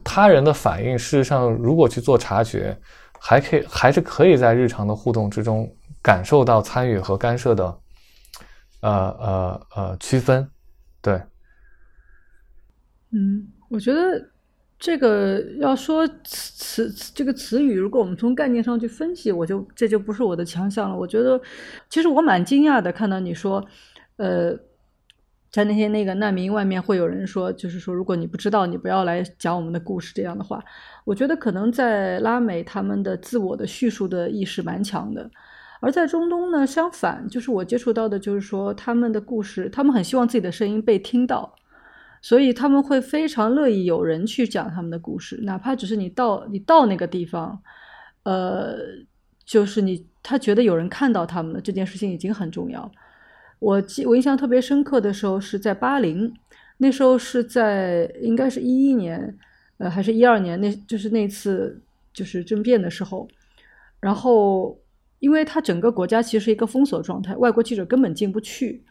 [0.03, 2.77] 他人的反应，事实上如果去做察觉，
[3.19, 5.67] 还可以还是可以在日常的互动之中
[6.01, 7.75] 感受到参与和干涉的。
[8.85, 10.47] 呃呃呃，区分，
[11.01, 11.19] 对，
[13.09, 14.29] 嗯，我觉得
[14.77, 20.95] 这个要说词词这个词语，如果我们从概念上去分析，我就这就不是我的强项了。
[20.95, 21.41] 我觉得，
[21.89, 23.65] 其实我蛮惊讶的，看到你说，
[24.17, 24.55] 呃，
[25.49, 30.63] 在那些那个难民外面会有人说，就是说，如果你不知道，你不要来讲我们的故事这样的话。
[31.05, 35.31] 我觉得可能在拉美，他们的自我的叙述的意识蛮强的。
[35.81, 41.53] 而在中东呢，相反，就是我接触到的，就是说他们的故事，他们很希望自己的声音被听到，
[42.21, 47.61] 所以他们会非常乐意有人去讲他们的故事，哪怕只是你到你到那个地方，
[48.23, 48.77] 呃，
[49.45, 52.89] 就是你他觉得有人看到他们了，这件事情已经很重要。
[53.59, 56.33] 我记我印象特别深刻的时候是在巴林，
[56.77, 59.37] 那时候是在应该是一一年，
[59.77, 61.81] 呃，还是一二年，那就是那次
[62.13, 63.27] 就是政变的时候，
[63.99, 64.79] 然后。
[65.19, 68.83] 因为它整个国家其实是一个封锁状态，外国记者根本进不去。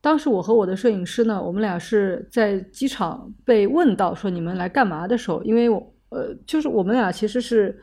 [0.00, 7.76] 当时我和我的摄影师呢，我们俩是在机场被问到说你们来干嘛的时候，因为我呃，就是我们俩其实是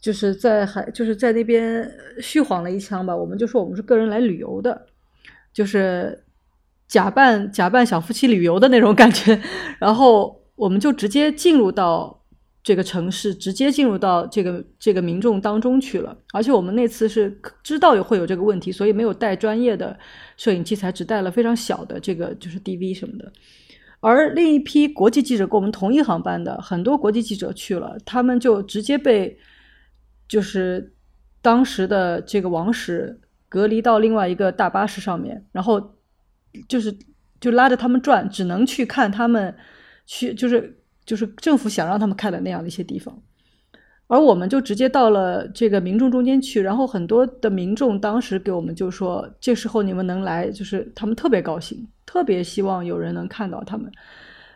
[0.00, 4.86] 就是在海就是在那边虚晃了一枪吧，我们就说我们是个人来旅游的，
[5.52, 6.24] 就是
[6.86, 9.40] 假扮假扮小夫妻旅游的那种感觉，
[9.80, 12.21] 然后我们就直接进入到。
[12.64, 19.98] 这个城市直接进入到这个这个民众当中去了，而且我们那次是知道有会有这个问题，所以没有带专业的
[20.36, 23.32] 摄影器材，只带了非常小的这个就是 DV 什么的。
[23.98, 29.36] 而另一批国际记者跟我们同一航班的很多国际记者去了，他们就直接被
[30.28, 30.94] 就是
[31.40, 35.96] 当时的这个王室隔离到另外一个大巴士上面，然后
[36.68, 36.96] 就是
[37.40, 39.52] 就拉着他们转，只能去看他们
[40.06, 40.78] 去就是。
[41.04, 43.20] 就是政府想让他们看的那样的一些地方，
[44.06, 53.90] 而我们就直接到了这个民众中间去，然后很多的民众当时给我们就说，这时候你们能来，就是他们特别高兴，特别希望有人能看到他们。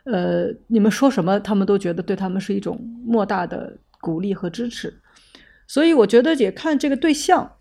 [0.05, 4.95] 呃，你们说什么，他们都觉得对他们是一种莫大的鼓励和支持。
[5.67, 7.57] 所以我觉得也看这个对象。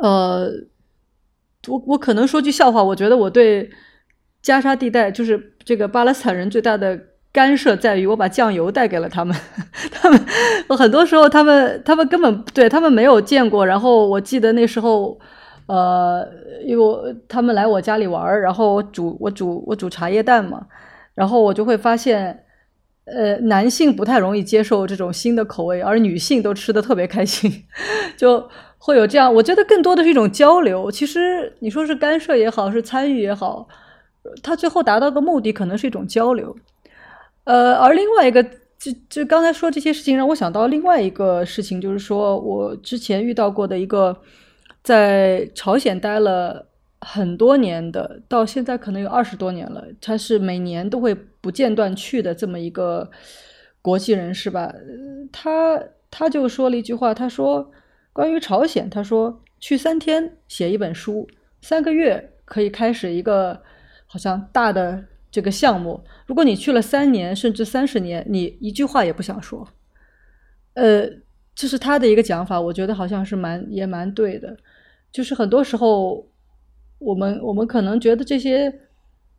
[0.00, 0.48] 呃，
[1.66, 3.70] 我我可能说句笑话，我觉得我对
[4.42, 7.09] 加沙地带就是这个巴勒斯坦人最大的。
[7.32, 9.36] 干涉在于我把酱油带给了他们，
[9.92, 10.20] 他们
[10.68, 13.64] 我很多时候他们他们根本对他们没有见过。
[13.64, 15.16] 然后我记得那时候，
[15.66, 16.28] 呃，
[16.64, 20.66] 因为他们来我家里玩，然后我煮我煮我煮茶叶蛋嘛，
[21.14, 22.44] 然后我就会发现，
[23.04, 27.64] 呃，男性不太容易接受这种新的口味，而女性都吃的特别开心，
[28.16, 29.32] 就会有这样。
[29.32, 30.90] 我觉得更多的是一种交流。
[30.90, 33.68] 其实你说是干涉也好，是参与也好，
[34.42, 36.56] 他最后达到的目的可能是一种交流。
[37.50, 38.40] 呃，而另外一个，
[38.78, 44.16] 就就刚才说这些事情，让我想到另外一个事情，就是说我之前遇到过的一个
[44.84, 46.64] 在朝鲜待了
[47.00, 53.10] 很多年的，到现在可能有二十多年了，他是每年都会不间断去的这么一个
[53.82, 54.72] 国际人士吧。
[55.32, 57.68] 他他就说了一句话，他说
[58.12, 61.26] 关于朝鲜，他说去三天写一本书，
[61.60, 63.60] 三个月可以开始一个
[64.06, 65.02] 好像大的。
[65.30, 69.68] 这个项目，如果你去了三年甚至三十年，你一句话也不想说，
[70.74, 71.08] 呃，
[71.54, 74.56] 这是他的一个讲法，我觉得好像是蛮也蛮对的。
[75.12, 76.28] 就是很多时候，
[76.98, 78.80] 我们我们可能觉得这些，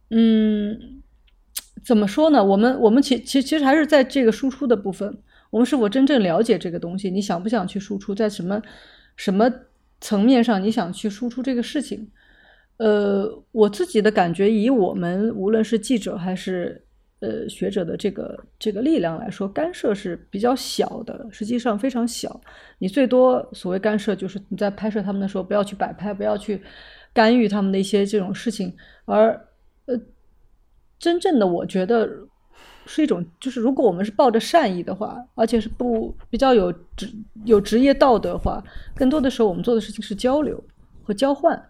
[0.10, 1.02] 嗯，
[1.84, 2.44] 怎么说呢？
[2.44, 5.18] 我们我们其其其实还是在这个输出的部分，
[5.50, 7.10] 我们是否真正了解这个东西？
[7.10, 8.14] 你想不想去输出？
[8.14, 8.62] 在什么
[9.16, 9.52] 什么
[10.00, 12.10] 层面上你想去输出这个事情？
[12.82, 16.84] 呃，我自己的感觉，以我们无论是记者还是
[17.20, 22.42] 呃学者的这个这个力量来说，干涉是比较小的，实际上非常小。
[22.80, 26.60] 你最多所谓干涉，就是你在拍摄他们的时候，不要去摆拍，不要去
[27.14, 28.74] 干预他们的一些这种事情。
[29.06, 29.40] 而
[29.86, 29.96] 呃，
[30.98, 32.10] 真正的我觉得
[32.88, 37.08] 是一种，就是如果我们是抱着善意的话，而且是不比较有职
[37.46, 38.64] 有职业道德的话，
[38.96, 40.60] 更多的时候我们做的事情是交流
[41.04, 41.64] 和交换。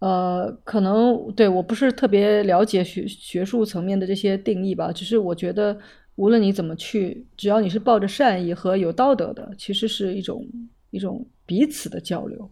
[0.00, 5.76] 呃，可能对我不是特别了解学学术层面的这些定义吧，只是我觉得
[6.14, 10.46] 无论你怎么去，只要你是抱着善意和有道德的，其实是一种
[10.90, 12.48] 一种彼此的交流。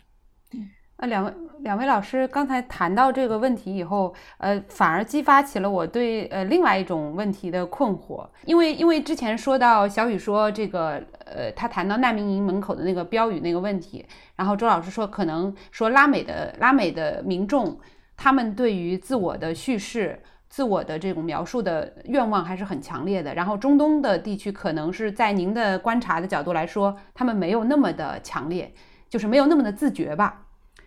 [0.99, 14.05] 那两位两位老师刚才谈到这个问题以后，呃，反而激发起了我对呃另外一种问题的困惑，因为因为之前说到小雨说这个呃，他谈到难民营门口的那个标语那个问题，
[14.37, 17.79] 然后周老师说可能说拉美的拉美的民众
[18.17, 28.73] 他们对于自我的叙事、自我的这种描述的愿望还是很强烈的，然后中东的地区可能是在您的观察的角度来说，他们没有那么的强烈，
[29.11, 30.45] 就是没有那么的自觉吧。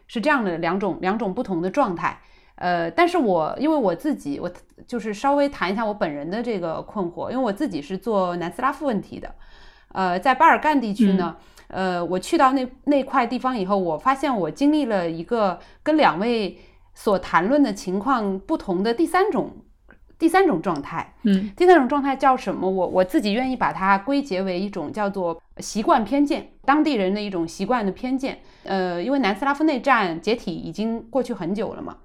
[0.09, 2.19] 是这样的两种两种不同的状态，
[2.55, 4.51] 呃，但是我因为我自己，我
[4.87, 9.35] 就是稍微谈一下我本人的这个困惑，因为我自己是做南斯拉夫问题的，
[9.93, 16.57] 呃，在巴尔干地区呢，呃，我去到那那块地方以后，我发现我经历了一个跟两位
[16.95, 19.57] 所谈论的情况不同的第三种。
[20.19, 22.69] 第三种状态，嗯，第三种状态叫什么？
[22.69, 28.39] 我我自己愿意把它归结为一种叫做习惯偏见，当地人的一种习惯的偏见。
[28.63, 31.95] 呃，因为南斯拉夫内战解体已经过去很久了嘛，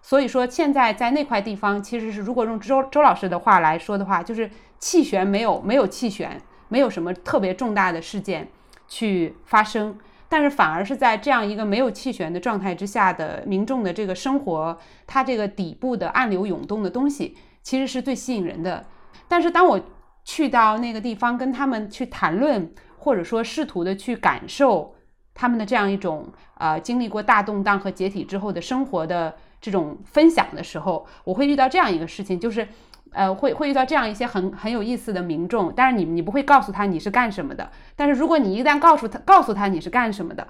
[0.00, 8.48] 所以说现在在那块地方，其实是如果用周周老师的话来说的话，就是气旋没有没有气旋，没有什么特别重大的事件
[8.88, 9.98] 去发生，
[10.30, 17.36] 但是反而是在这样一个没有气旋的状态之下的民众的这个生活，它这个底部的暗流涌动的东西。
[17.62, 18.86] 其实是最吸引人的，
[19.28, 19.80] 但是当我
[20.24, 24.94] 去到那个地方跟他们去谈论，或者说试图的去感受
[25.34, 32.68] 他们的这样一种呃经历过大动荡和解体之后的生活的这种分享的时候，我会遇到这样一个事情，就是
[33.12, 40.48] 呃会会遇到这样一些很很有意思的民众，但是你你不会告诉他你是干什么的，但是如果你一旦告诉他告诉他你是干什么的，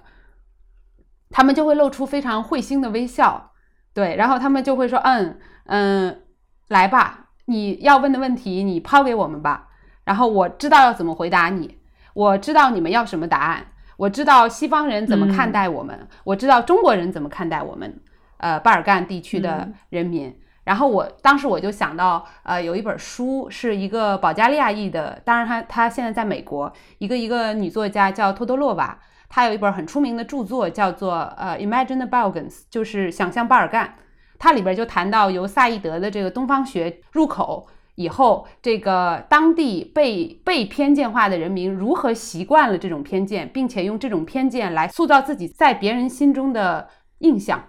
[1.31, 3.53] 他们就会露出非常会心的微笑，
[3.95, 6.23] 对，然后他们就会说嗯嗯。
[6.69, 9.69] 来吧，你要问的问题你抛给我们吧，
[10.05, 11.79] 然后我知道要怎么回答你，
[12.15, 18.01] 我知道你们要什么答案，我知道西方人怎么看待我们，我知道中国人怎么看待我们，
[18.37, 20.39] 呃，巴尔干地区的人民。
[20.65, 28.99] 然后我当时我就想到，呃，有一本书是一个保加利亚裔的，当然他他现在在美国，一个一个女作家叫托多洛娃，
[29.31, 33.95] 她有一本很出名的著作叫做呃《Imagine the Balkans》，就是想象巴尔干。
[34.39, 47.65] 它里边就谈到由萨义德的这个东方学入口以后，这个当地被被偏见化的人民如何习惯了这种偏见，并且用这种偏见来塑造自己在别人心中的印象。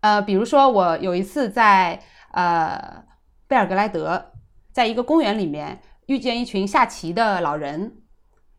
[0.00, 2.00] 呃，比如说我有一次在
[2.32, 3.04] 呃
[3.46, 4.32] 贝尔格莱德，
[4.72, 7.98] 在一个公园里面遇见一群下棋的老人，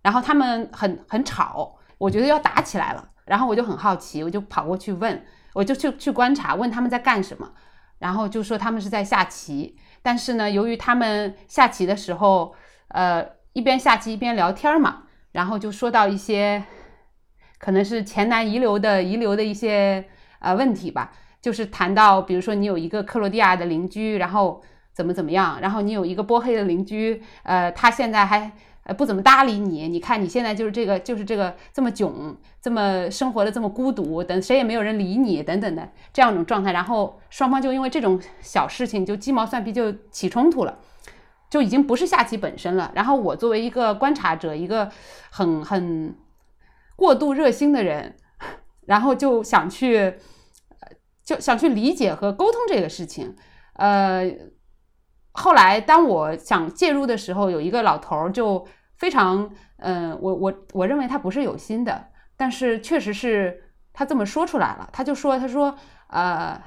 [0.02, 5.22] 然后他们很很吵，我觉得要打起来了，然后我就很好奇，我就跑过去问。
[5.54, 7.52] 我就去去观察，问他们在干什么，
[8.00, 9.78] 然后就说他们是在下棋。
[10.02, 12.56] 但是呢，由于他们下棋的时候，
[12.88, 16.64] 呃，一边下棋一边聊天嘛，然后就说到一些
[17.58, 20.06] 可能是前南遗留的遗留的一些
[20.40, 21.12] 呃问题吧，
[21.42, 28.52] 就是谈到比如说你有一个克罗地亚的邻居，然后怎么怎么样，然后你有一个波黑的邻居，呃，他现在还。
[28.94, 29.88] 不怎么搭理你。
[29.88, 36.72] 你看你现在就是这个，就是这个这么囧，这么生活的这么孤独，等谁也没有人理你，等等的这样一种状态。
[36.72, 40.80] 然后双方就因为这种小事情就鸡毛蒜皮就起冲突了，
[41.50, 42.92] 就已经不是下棋本身了。
[42.96, 44.90] 然后我作为一个观察者，一个
[45.30, 46.16] 很很
[46.96, 48.16] 过度热心的人，
[48.86, 50.16] 然后就想去，
[51.24, 53.36] 就想去理解和沟通这个事情，
[53.74, 54.32] 呃。
[55.34, 58.68] 后来，当我想介入的时候，有一个老头儿就
[59.02, 64.88] 非常，嗯，我我我认为他不是有心的，但是确实是他这么说出来了。
[64.94, 66.62] 他就说：“他说，呃，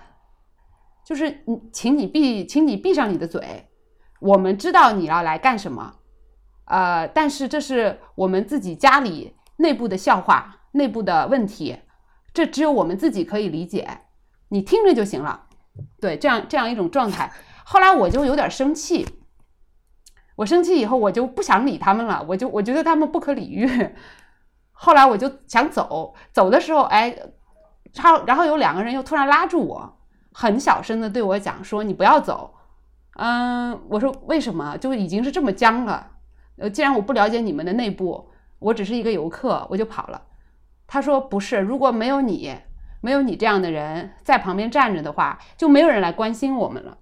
[1.06, 3.68] 就是你，请你闭，请你闭上你的嘴。
[4.18, 5.94] 我们知道你要来干什么，
[6.64, 11.78] 呃，但是这是我们自己家里内部的笑话，内部的问题，
[12.32, 14.00] 这只有我们自己可以理解，
[14.48, 15.46] 你听着就行了。
[16.00, 17.32] 对，这样这样一种状态。”
[17.64, 19.06] 后来我就有点生气，
[20.36, 23.68] 我生气以后我就不想理他们了，我就我觉得他们不可理喻。
[24.72, 27.16] 后来我就想走，走的时候，哎，
[27.92, 29.98] 超然后有两个人又突然拉住我，
[30.32, 32.54] 很小声的对我讲说：“你不要走。”
[33.16, 34.76] 嗯，我说为什么？
[34.76, 36.10] 就已经是这么僵了。
[36.56, 40.20] 呃，既然我不了解你们的内部，我只是一个游客，我就跑了。
[40.88, 42.56] 他说：“不是，如果没有你，
[43.00, 46.98] 没有你这样的人在旁边站着的话，就没有人来关心我们了。”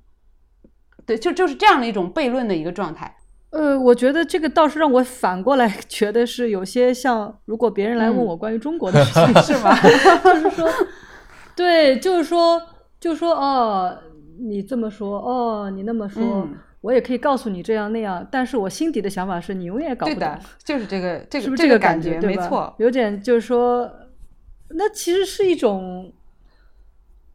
[1.06, 3.16] 对，就就是这样的一种悖论的一个状态。
[3.52, 9.76] 呃，我觉得这个倒是让我反过来 觉得是有些像，如果别人来问我关于中国的事情， 是吧？
[10.24, 10.68] 就是说，
[11.54, 12.60] 对，就是说，
[12.98, 13.96] 就说哦，
[14.40, 16.48] 你这么说，哦，你那么说，
[16.80, 22.18] 我也可以告诉你这样那样，但是我心底的想法是你永远也搞不懂，就是这个，这个，是不是这个感觉？
[22.20, 23.88] 没错，有点就是说，
[24.70, 26.12] 那其实是一种。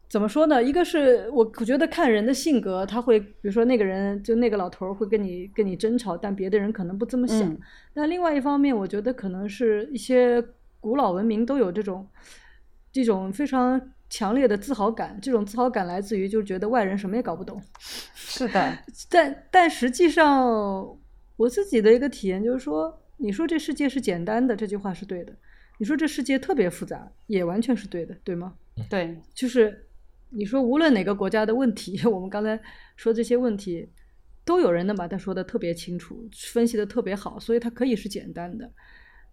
[0.08, 0.62] 怎么说呢？
[0.62, 7.54] 一个是我我觉得看人的性格，他会比如说那个人就那个老头儿会跟你跟你争吵，但别的人可能不这么想。
[7.92, 10.42] 但另外一方面，我觉得可能是一些
[10.80, 12.08] 古老文明都有这种
[12.90, 17.60] 这种非常强烈的自豪感，这种自豪感来自于就觉得外人什么也搞不懂。
[18.14, 18.78] 是的，
[19.10, 20.96] 但但实际上
[21.36, 25.34] 我自己的一个体验就是说，你说这世界是简单的，这句话是对的；
[25.76, 28.54] 你说这世界特别复杂，也完全是对的，对吗？
[28.88, 29.84] 对，就是。
[30.30, 32.60] 你说无论哪个国家的问题， 我们刚才
[32.96, 33.88] 说这些问题，
[34.44, 38.70] 都有人能把它说的特别清楚，分析的特别好，所以它可以是简单的。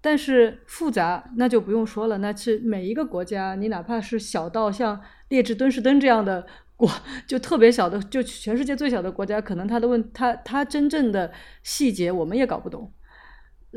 [0.01, 6.89] 但是复杂那就不用说了，那是每一个国家，你哪怕是小到像列支敦士登这样的国，
[7.27, 12.91] 就特别小的，就全世界最小的国家，可能它的问它它真正的细节我们也搞不懂。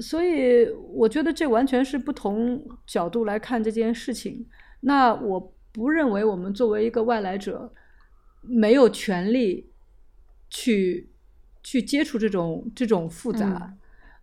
[0.00, 4.46] 所以我觉得这完全是不同角度来看这件事情。
[4.80, 5.54] 那我。
[5.78, 7.72] 不认为我们作为一个外来者
[8.42, 9.70] 没有权利
[10.50, 11.08] 去
[11.62, 13.72] 去接触这种这种复杂。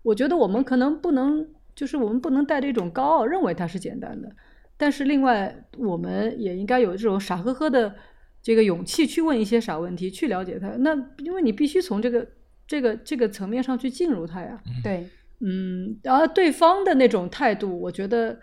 [0.04, 4.30] 我觉得我们可能不能，就是我们不能带着一种高傲认为它是简单的。
[4.76, 7.96] 但是另外，我们也应该有这种傻呵呵的
[8.42, 10.68] 这个勇气去问一些傻问题，去了解它。
[10.80, 12.28] 那因为你必须从这个
[12.68, 14.62] 这个这个层面上去进入它呀。
[14.84, 15.08] 对，
[15.40, 18.38] 嗯，然后对方的那种态度，我觉得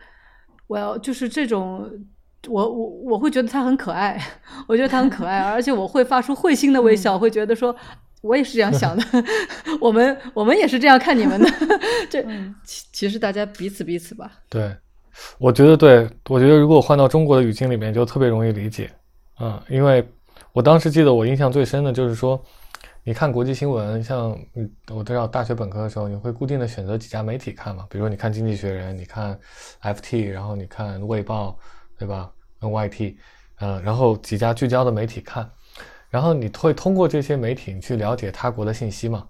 [0.66, 2.07] 我要就是这种。
[2.48, 4.20] 我我我会觉得他很可爱，
[4.66, 7.74] 我觉得他很可爱，而且我会发出会心的微笑，会觉得说，
[8.20, 9.05] 我也是这样想的，
[9.81, 11.48] 我们我们也是这样看你们的，
[12.11, 12.20] 这
[12.64, 14.33] 其其实大家彼此彼此吧。
[14.48, 14.74] 对，
[15.38, 18.90] 我觉得对，我觉得如果换到中国的语境里面，就特别容易理解，
[19.38, 20.05] 嗯，因为
[20.52, 22.42] 我当时记得我印象最深的就是说，
[23.05, 24.37] 你看国际新闻，像
[24.92, 29.38] 我知道大学本科的时候，你会固定的选择几家媒体看嘛，比如说你看《经济学人》，你看
[29.83, 31.50] FT，然后你看《卫报》。
[32.03, 32.29] 对吧
[32.61, 33.15] ？NYT，
[33.61, 35.49] 嗯，然后几家聚焦的媒体看，
[36.11, 39.25] 然后你会通过这些媒体去了解他国的信息嘛？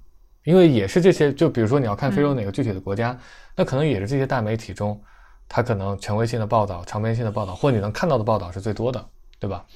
[0.44, 3.14] 因为也是这些，就比如说你要看非洲哪个具体的国家，
[3.54, 4.98] 那可能也是这些大媒体中，
[5.50, 9.04] 它可能权威性的报道、长篇性的报道，或你能看到的报道是最多的，
[9.38, 9.66] 对吧？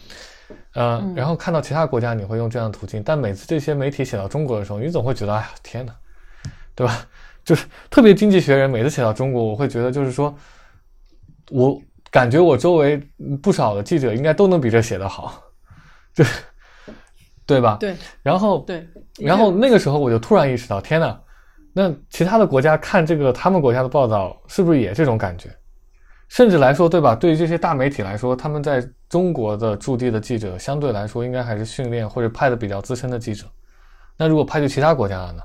[0.73, 5.94] 嗯，然后看到其他国家，你会用这样的途径，但每次这些媒体写到中国的时候，你总会觉得，哎呀，天哪，
[6.75, 7.07] 对吧？
[7.44, 10.35] 就是特别经济学人每次写到中国，我会觉得就是说，
[11.51, 11.79] 我。
[12.17, 12.96] 感觉我周围
[13.42, 15.38] 不少的记者应该都能比这写得好，
[16.17, 16.27] 对
[17.44, 17.77] 对吧？
[17.79, 17.94] 对。
[18.23, 18.88] 然后对，
[19.19, 21.14] 然后那个时候我就突然意识到，天呐，
[21.75, 25.54] 那其他的国家看这个他们国家的报道是不是也这种感觉？
[26.29, 27.14] 甚至来说，对吧？
[27.14, 33.44] 对于这些大媒体来说，他们在中国的驻地的记者相对来说应该还是训练或者派的比较资深的记者，
[34.17, 35.42] 那如果派去其他国家了呢？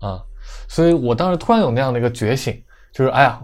[0.00, 0.20] 啊，
[0.66, 2.60] 所以我当时突然有那样的一个觉醒，
[2.92, 3.40] 就是哎呀，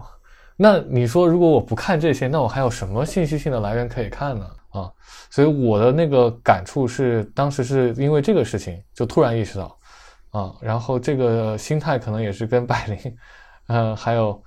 [0.63, 4.45] 那你说如果我不看这些，那我还有什么信息性的来源可以看呢？
[4.69, 4.91] 啊，
[5.31, 9.75] 所以我的那个感触是，当时是因为这个事情就突然意识到，
[10.29, 13.17] 啊，然后这个心态可能也是跟百灵，
[13.69, 14.39] 呃，还有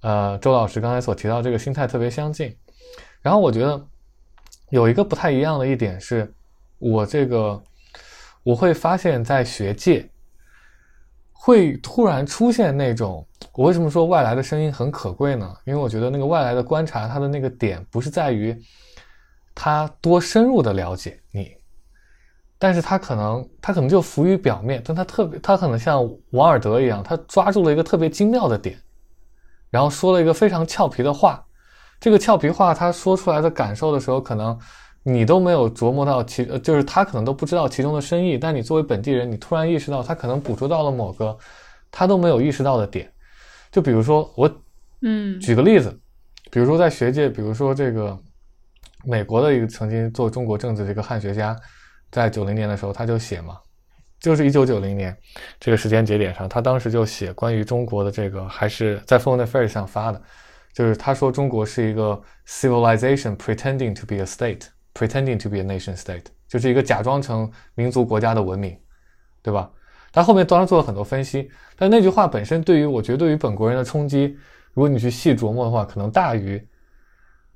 [0.00, 2.52] 呃周老师刚才所提到这个心态特别相近。
[3.22, 3.80] 然后我觉得
[4.70, 6.34] 有一个不太一样的一点是，
[6.80, 7.62] 我这个
[8.42, 10.10] 我会发现，在学界
[11.44, 15.54] 会突然出现那种，我为什么说外来的声音很可贵呢？
[15.66, 18.58] 因为我觉得那个外来的观察，它的那个点不是在于。
[19.56, 21.54] 他多深入的了解你，
[22.58, 28.76] 但是他可能他可能就浮于表面，但他特别他可能像王尔德一样，他抓住了一个特别精妙的点，
[29.70, 31.44] 然后说了一个非常俏皮的话。
[32.00, 34.58] 这个俏皮话他说出来的感受的时候，可能
[35.04, 38.36] 你都没有琢磨到其，就是他可能都不知道其中的深意。
[38.36, 41.38] 但你作为本地人，你突然意识到他可能捕捉到了某个
[41.92, 43.08] 他都没有意识到的点。
[43.70, 44.50] 就比如说我，
[45.02, 45.96] 嗯，举个例子，
[46.50, 48.18] 比如说在学界，比如说这个。
[49.06, 51.54] 美国的一个曾经做中国政治的一个汉学家，
[52.10, 53.58] 在九零年的时候他就写嘛，
[54.18, 55.14] 就是一九九零年
[55.60, 60.22] 这个时间节点上，他当时就写关于中国的这个，还是在《Foreign Affairs》上发的，
[60.72, 64.24] 就是他说中国是一个 civilization pretending to be a
[64.94, 68.78] pretending to be a nation state，就是一个假装成民族国家的文明，
[69.42, 69.70] 对吧？
[70.12, 74.36] 他后面当然做了很多分析，但那句话本身对于我觉得对于本国人的冲击，
[74.72, 76.66] 如果你去细琢磨的话，可能大于。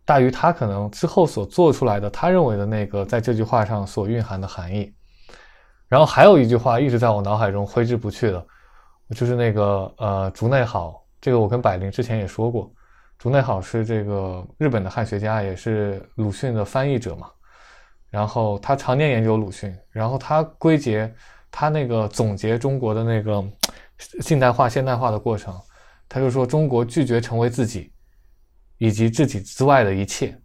[0.05, 4.91] 大于他可能之后所做出来的，他认为的那个在这句话上所蕴含的含义。
[5.87, 8.47] 然后还有一句话一直在我脑海中挥之不去的，
[9.15, 12.73] 就是那个呃竹内好，这个我跟百灵之前也说过，
[13.19, 17.31] 竹内好是这个日本的汉学家，也是鲁迅的翻译者嘛。
[18.11, 21.13] 然后他常年研究鲁迅，然后他归结
[21.51, 23.45] 他那个总结中国的那个
[24.21, 25.55] 近代化、现代化的过程，
[26.09, 27.93] 他就说中国拒绝成为自己。
[28.81, 30.41] 以及自己之外的一切，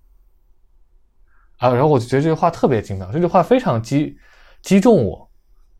[1.60, 4.18] 啊，然后我就觉得这句话特别精妙，这句话非常击
[4.64, 5.30] 击中我，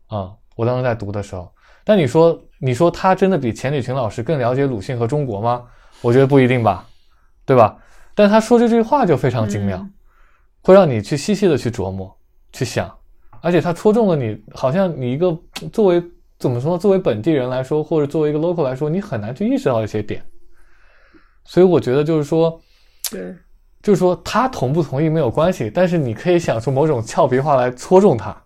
[0.06, 1.52] 啊，我当时在读的时候。
[1.82, 5.66] 但你说，你说他真的比钱理群老师更了解鲁迅和中国吗？
[6.04, 6.86] 我觉得不一定吧，
[7.46, 7.78] 对吧？
[8.14, 9.84] 但他说这句话就非常精妙，
[10.60, 12.14] 会让你去细细的去琢磨、
[12.52, 12.94] 去想，
[13.40, 15.36] 而且他戳中了你，好像你一个
[15.72, 16.02] 作为
[16.38, 20.22] 怎么说，作为本地人来说，或者作为一个 local 来说，你很难去意识到一些点。
[21.46, 22.60] 所以我觉得就是说，
[23.10, 23.34] 对，
[23.82, 28.36] 就是说他同不同意没有关系，但是你可以想出某种俏皮话来戳中他。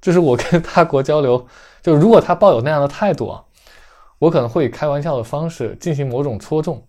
[0.00, 1.46] 这是我跟他国交流，
[1.80, 3.42] 就如果他抱有那样的态度啊，
[4.22, 6.80] 我可能会以开玩笑的方式进行某种戳中，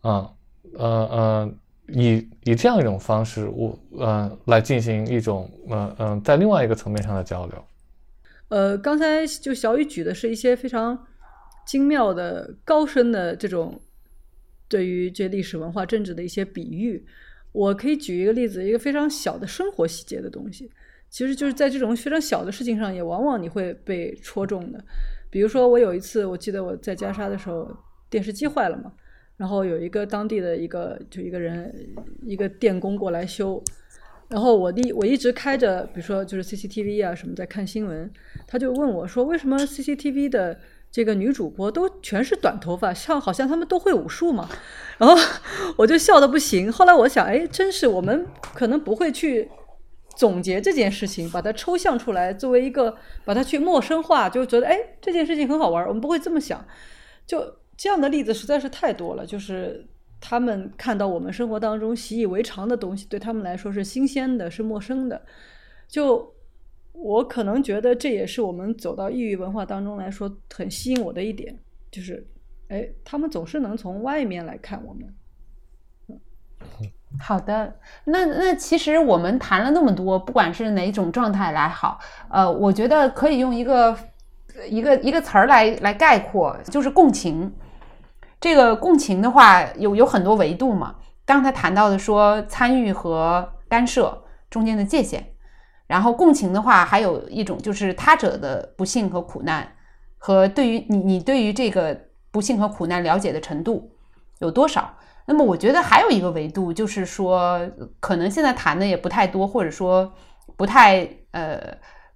[0.00, 0.28] 啊，
[0.74, 1.54] 呃呃，
[1.86, 7.64] 以以这样一种方式，我呃来进行一种呃嗯在另外一个层面上的交流。
[8.48, 11.06] 呃，刚才就小雨举的是一些非常
[11.64, 13.80] 精妙的、高深的这种。
[14.68, 17.04] 对于这历史文化政治的一些比喻，
[17.50, 20.70] 我可以举一个例子，一个非常小的生活细节的东西，
[21.08, 24.78] 其实就是在这种非常小的事情上，也往往你会被戳中的。
[25.30, 27.70] 比如说，我有一次，我记得我在加沙的时候，
[28.10, 28.92] 电视机坏了嘛，
[29.36, 31.72] 然后有一个当地的一个就一个人
[32.26, 33.62] 一个电工过来修，
[34.28, 38.10] 然后我一我一直开着，比如说就是 CCTV 啊什么在看新闻，
[38.46, 40.58] 他就问我说，为什么 CCTV 的
[40.90, 44.48] 这个女主播都全是短头发，像好像他们都会武术嘛，
[44.98, 45.16] 然后
[45.76, 46.70] 我就笑的不行。
[46.72, 49.48] 后来我想，哎，真是我们可能不会去
[50.16, 56.64] 总结这件事情，把它抽象出来，作为一个把它去陌生化，就觉得哎这件事情很好玩，我们不会这么想。
[57.26, 59.86] 就这样的例子实在是太多了，就是
[60.20, 65.22] 他们看到我们生活当中习以为常的东西，对他们来说是新鲜的，是陌生的，
[65.88, 66.34] 就。
[66.92, 71.58] 我可能觉得这也是我们走到异域文化当中来说很吸引我的一点，
[71.90, 72.26] 就是，
[72.68, 75.14] 哎，他们总是能从外面来看我们。
[77.18, 81.98] 好的，那那其实我们谈了那么多，不管是哪种状态来好，
[82.28, 83.96] 呃，我觉得可以用一个
[84.68, 87.52] 一个一个词儿来来概括，就是共情。
[88.40, 90.94] 这个共情的话，有有很多维度嘛。
[91.26, 95.34] 刚才谈到的说参与和干涉中间的界限。
[95.86, 99.68] 然后共情的话，还有一种就是他者的不幸和苦难，
[100.16, 102.00] 和对于你你对于这个
[102.30, 103.90] 不幸和苦难了解的程度
[104.38, 104.94] 有多少。
[105.30, 107.60] 那么我觉得还有一个维度，就是说
[108.00, 110.12] 可能现在谈的也不太多，或者说
[110.56, 111.58] 不太呃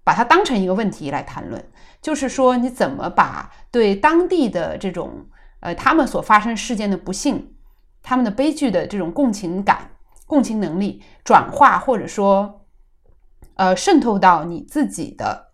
[0.02, 1.64] 把它当成一个问题来谈论，
[2.02, 5.26] 就是说你怎么把对当地的这种
[5.60, 7.54] 呃他们所发生事件的不幸、
[8.02, 9.92] 他们的悲剧的这种共情感、
[10.26, 12.60] 共情能力转化，或者说。
[13.56, 15.52] 呃，渗透到你自己的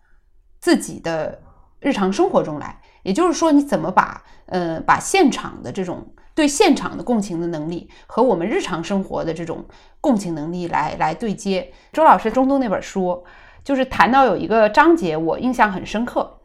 [0.59, 1.39] 自己的
[1.79, 2.81] 日常生活中来。
[3.03, 9.65] 也就是说，你怎么把呃把现场的这种对现场的共情的能力和我们日常生活的这种
[9.99, 11.71] 共情能力来来对接？
[11.91, 13.23] 周老师中东那本书
[13.63, 16.39] 就是谈到有一个章节，我印象很深刻，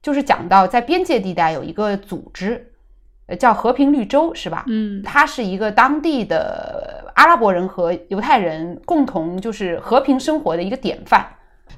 [0.00, 2.72] 就是讲到在边界地带有一个组织，
[3.26, 4.64] 呃，叫和平绿洲，是吧？
[4.68, 11.26] 嗯，它是一个当地的阿拉伯人和犹太人共同就是和平生活的一个典范。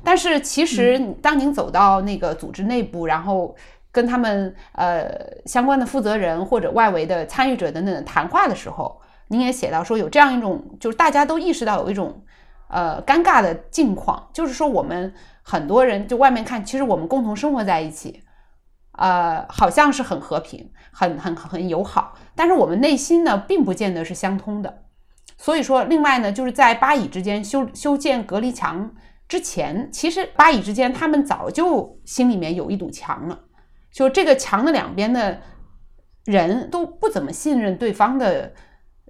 [0.05, 3.57] 但是其实当您走到那个组织内部，然后
[3.97, 5.09] 跟他们呃
[5.47, 12.23] 相关的负责人或者外围的参与者等等谈话的时候，您也写到说有这样一种，就是大家都意识到有一种
[12.69, 18.23] 呃尴尬的境况，就是说我们很多人就外面看，其实我们共同生活在一起，
[18.93, 24.83] 呃，好像是很和平、很很很友好，但是我们内心呢，并不见得是相通的。
[25.39, 28.91] 所以说，另外呢，就是在巴以之间修修建隔离墙
[29.27, 33.41] 之前，其实巴以之间他们早就心里面有一堵墙了。
[33.97, 35.41] 就这个墙的两边的
[36.27, 38.53] 人都不怎么信任对方的，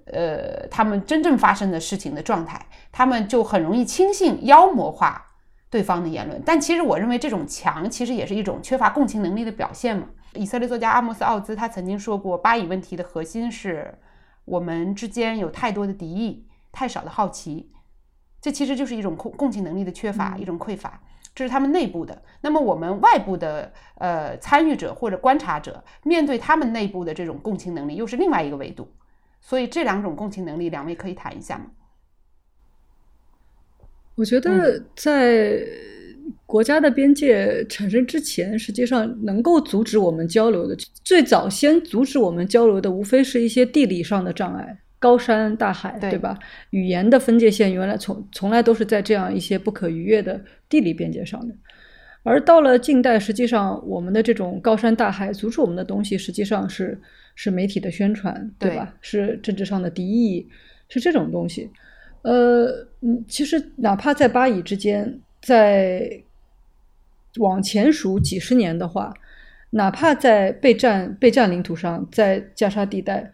[0.05, 5.35] 呃，他们真正发生的事情的状态，他们就很容易轻信、妖魔化
[5.69, 6.41] 对方的言论。
[6.45, 10.07] 但其实我认为这种墙其实也是一种缺乏共情能力的表现嘛。
[10.35, 13.93] 以色列作家阿莫斯·奥兹他曾经说过，巴以问题的核心是
[14.45, 17.73] 我们之间有太多的敌意，太少的好奇，
[18.39, 21.01] 这其实就是一种共共情能力的缺乏，一种匮乏。
[21.37, 28.91] 这是他们内部的，那么我们外部的呃参与者或者观察者，面对他们内部的这种共情能力，又是另外一个维度。
[29.39, 31.67] 所以这两种共情能力，两位可以谈一下吗？
[34.15, 35.61] 我觉得在
[36.47, 44.79] 国家的边界产生之前，实际上能够阻止我们交流的，最早先阻止我们交流的，无非是一些地理上的障碍。
[44.99, 46.37] 高山大海，对吧？
[46.71, 51.53] 语言的分界线原来从从来都是在这样一些不可逾越的地理边界上的，
[52.23, 56.99] 而到了近代，实际上我们的这种高山大海阻止我们的东西，实际上是
[57.35, 58.95] 是媒体的宣传，对吧？
[58.99, 60.49] 是政治上的敌意，
[60.89, 61.69] 是这种东西。
[62.23, 62.65] 呃，
[63.01, 66.09] 嗯，其实哪怕在巴以之间，在
[67.37, 69.13] 往前数几十年的话，
[69.69, 73.31] 哪怕在被占被占领土上，在加沙地带。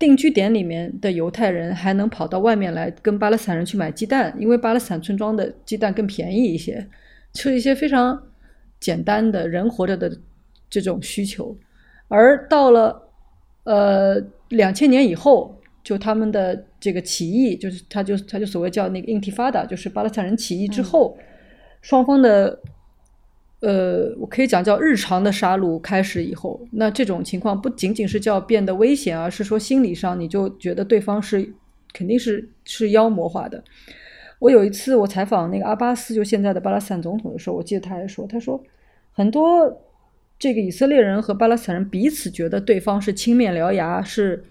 [0.00, 6.84] 定居点里面的犹太人还能跑到外面来跟巴勒斯坦人去买鸡蛋，因为巴勒斯坦村庄的鸡蛋更便宜一些，
[7.34, 8.20] 是一些非常
[8.80, 10.18] 简单的人活着的
[10.68, 11.54] 这种需求。
[12.08, 13.10] 而到了
[13.64, 14.16] 呃
[14.48, 21.16] 两千年以后，就他们的这个起义，就是他就他就所谓叫那个 Intifada，就是巴勒斯坦人起义之后，
[21.82, 22.58] 双方的。
[23.60, 31.52] 呃，我可以讲叫日常的杀戮开始以后，那这种情况不仅仅是叫变得危险，而是说心理上你就觉得对方是
[31.92, 33.62] 肯定是是妖魔化的。
[34.38, 38.58] 我有一次我采访那个阿巴斯，就现在的巴勒斯坦总统的时候，我记得他还说，他说
[39.12, 39.82] 很多
[40.38, 44.42] 这个以色列人和巴勒斯坦人彼此觉得对方是青面獠牙，是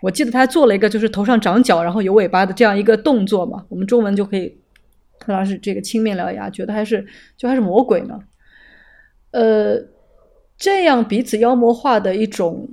[0.00, 4.56] 我记得他做了一个就是头上长角然后有尾巴的这样一个动作嘛，我们中文就可以
[5.18, 7.06] 看到是这个青面獠牙，觉得还是
[7.36, 8.18] 就还是魔鬼呢。
[9.34, 9.82] 呃，
[10.56, 12.68] 这样彼此妖魔化的一种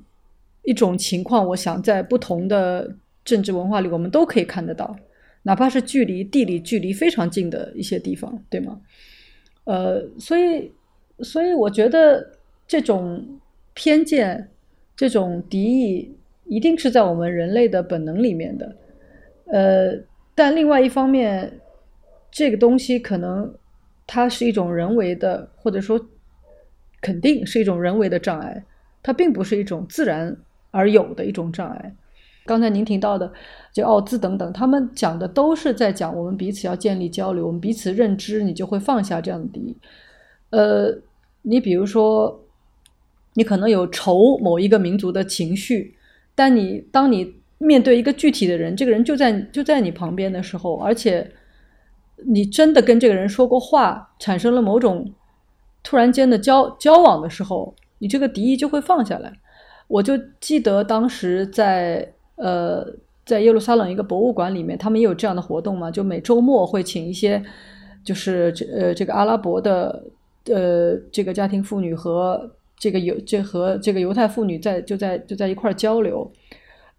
[0.62, 2.88] 一种情况，我想在不同的
[3.26, 4.96] 政治文化里，我们都可以看得到，
[5.42, 8.80] 哪怕是距离地理距离非常近的一些地方，对吗？
[9.64, 10.72] 呃，所以，
[11.24, 12.38] 所以我觉得
[12.68, 13.26] 这种
[13.74, 14.48] 偏见、
[14.96, 18.76] 这种敌意，一定是在我们人类的本能里面的。
[19.46, 20.00] 呃，
[20.36, 21.60] 但另外一方面，
[22.30, 23.52] 这个东西可能
[24.06, 26.00] 它是一种人为的，或者说。
[27.02, 28.64] 肯定是一种人为的障碍，
[29.02, 30.38] 它并不是一种自然
[30.70, 31.96] 而有的一种障碍。
[32.46, 33.32] 刚才您提到的，
[33.74, 39.78] 就奥兹等等，他们讲的都是在讲我们彼此要建立交流，我们彼此认知，你就会放下这样的敌意。
[40.50, 40.96] 呃，
[41.44, 42.44] 你比如说，
[43.36, 45.96] 你可能有仇某一个民族的情绪，
[46.36, 51.32] 但你当你面对一个具体的人，这个人就在就在你旁边的时候，而且
[52.26, 55.14] 你真的跟这个人说过话，产生了某种。
[55.84, 59.34] 突然间的交交往的时候，你这个敌意就会放下来。
[59.88, 62.86] 我就记得当时在呃
[63.26, 67.44] 在耶路撒冷一个博物馆里面，他们也有这样的活动嘛，就每周末会请一些
[68.04, 70.04] 就是这呃这个阿拉伯的
[70.46, 76.32] 呃这个家庭妇女和这个犹这和这个犹太妇女在就在就在一块交流。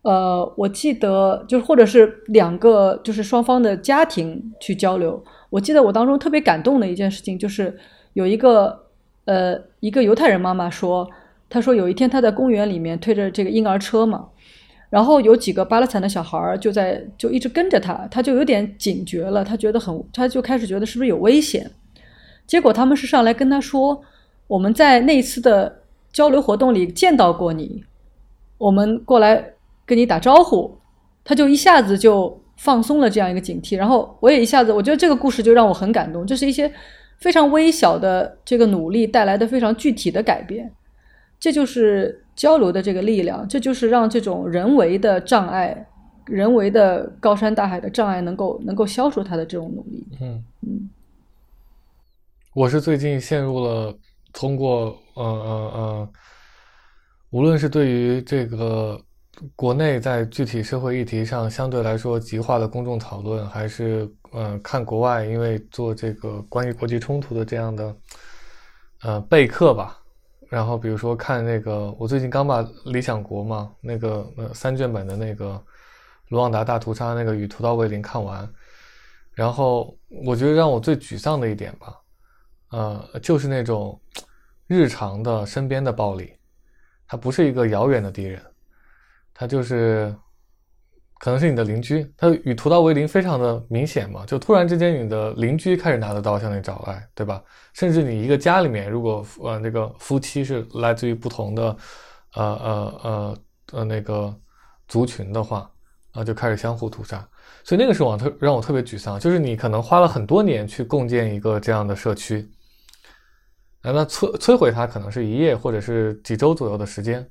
[0.03, 5.25] 呃，我记得就是或者是两个就是双方的家庭去交流。
[5.49, 7.79] 我记得我当中特别感动的一件事情就是。
[8.15, 8.87] 有一个
[9.25, 11.09] 呃，一个犹太人妈妈说，
[11.49, 14.29] 她说有一天她在公园里面推着这个婴儿车嘛，
[14.91, 21.71] 然后有几个巴勒斯坦的小孩儿就在就一直跟着她，她就有点警觉了，她觉得很，她就开始觉得是不是有危险。
[22.47, 24.03] 结果他们是上来跟他说，
[24.49, 25.83] 我们在那一次的
[26.13, 27.85] 交流活动里见到过你，
[28.59, 29.53] 我们过来
[29.87, 30.77] 跟你打招呼，
[31.25, 36.71] 他就一下子就放松了这样一个警惕，然后我也一下子，我觉得这个故事就让我很感动，就是一些
[37.23, 40.71] 非常微小的这个努力带来的非常具体的改变，
[41.41, 45.87] 这就是交流的这个力量，这就是让这种人为的障碍。
[46.27, 50.07] 人为的高山大海的障碍能够能够消除它的这种努力。
[50.21, 50.89] 嗯嗯，
[52.55, 53.93] 我是最近陷入了
[54.33, 56.09] 通过呃呃呃，
[57.31, 59.01] 无论是对于这个
[59.57, 67.97] 国内在具体社会议题上相对来说极化的公众讨论，还是呃看国外因为做这个关于国际冲突的这样的
[69.03, 69.99] 呃备课吧。
[70.49, 75.63] 然后比如说看那个，我最近刚把《理想国》嘛那个呃三卷本的那个。
[76.29, 78.51] 卢旺达大屠杀那个与屠刀为邻看完，
[79.35, 81.95] 然后我觉得让我最沮丧的一点吧，
[82.71, 84.01] 呃，就是那种
[84.67, 86.33] 日常的身边的暴力，
[87.07, 88.43] 它不是一个遥远的敌人，
[89.35, 90.15] 他就是
[91.21, 92.13] 可能是你的邻居。
[92.17, 97.43] 他与屠刀为邻非常的明显嘛，就突然之间你的邻居开始拿着刀向你找来，对吧？
[97.73, 101.77] 甚至你一个家里面，如果呃那个夫妻是来自于不同的
[102.35, 103.39] 呃呃呃
[103.73, 104.35] 呃那个
[104.89, 105.69] 族群的话。
[106.15, 107.27] 啊，就开始相互屠杀，
[107.65, 112.47] 所以那个时候特让我特别沮丧，就是你可能花了很多年去共建一个这样的社区，
[113.83, 117.27] 那摧摧毁它可能是一夜或者是几周左右的时间，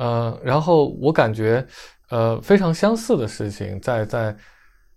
[0.00, 1.66] 呃，然后我感觉，
[2.08, 4.36] 呃，非常相似的事情在在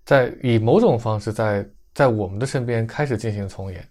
[0.06, 3.86] 在以某种方式在在我们的身边开始进行重演。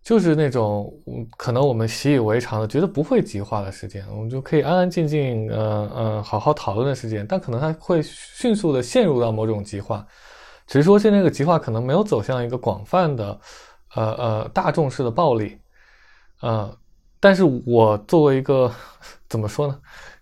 [0.00, 0.90] 就是那种，
[1.36, 7.26] 可能我们习以为常的，觉得不会极化的事件，我们就可以安安静静，呃呃，好好讨论的事件。
[7.26, 10.06] 但可能它会迅速的陷入到某种极化，
[10.68, 13.40] 只是说现在这个极化可能没有走向一个广泛的，
[13.96, 15.58] 呃呃，大众式的暴力，
[16.42, 16.74] 呃，
[17.20, 18.72] 但是我作为一个
[19.28, 19.78] 怎么说呢？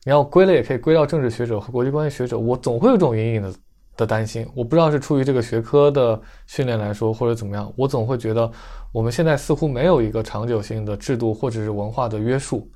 [0.07, 3.53] 你要归类也可以归到政治学者和国际关系学者，我总会有种隐隐的。
[3.99, 8.53] 的担心，我不知道是出于这个学科的训练来说，或者怎么样，我总会觉得
[8.93, 12.71] 我们现在似乎没有一个长久性的制度或者是文化的约束，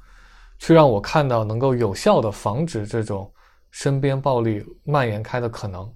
[0.58, 3.30] 去让我看到能够有效的防止这种
[3.70, 5.86] 身边暴力蔓延开的可能。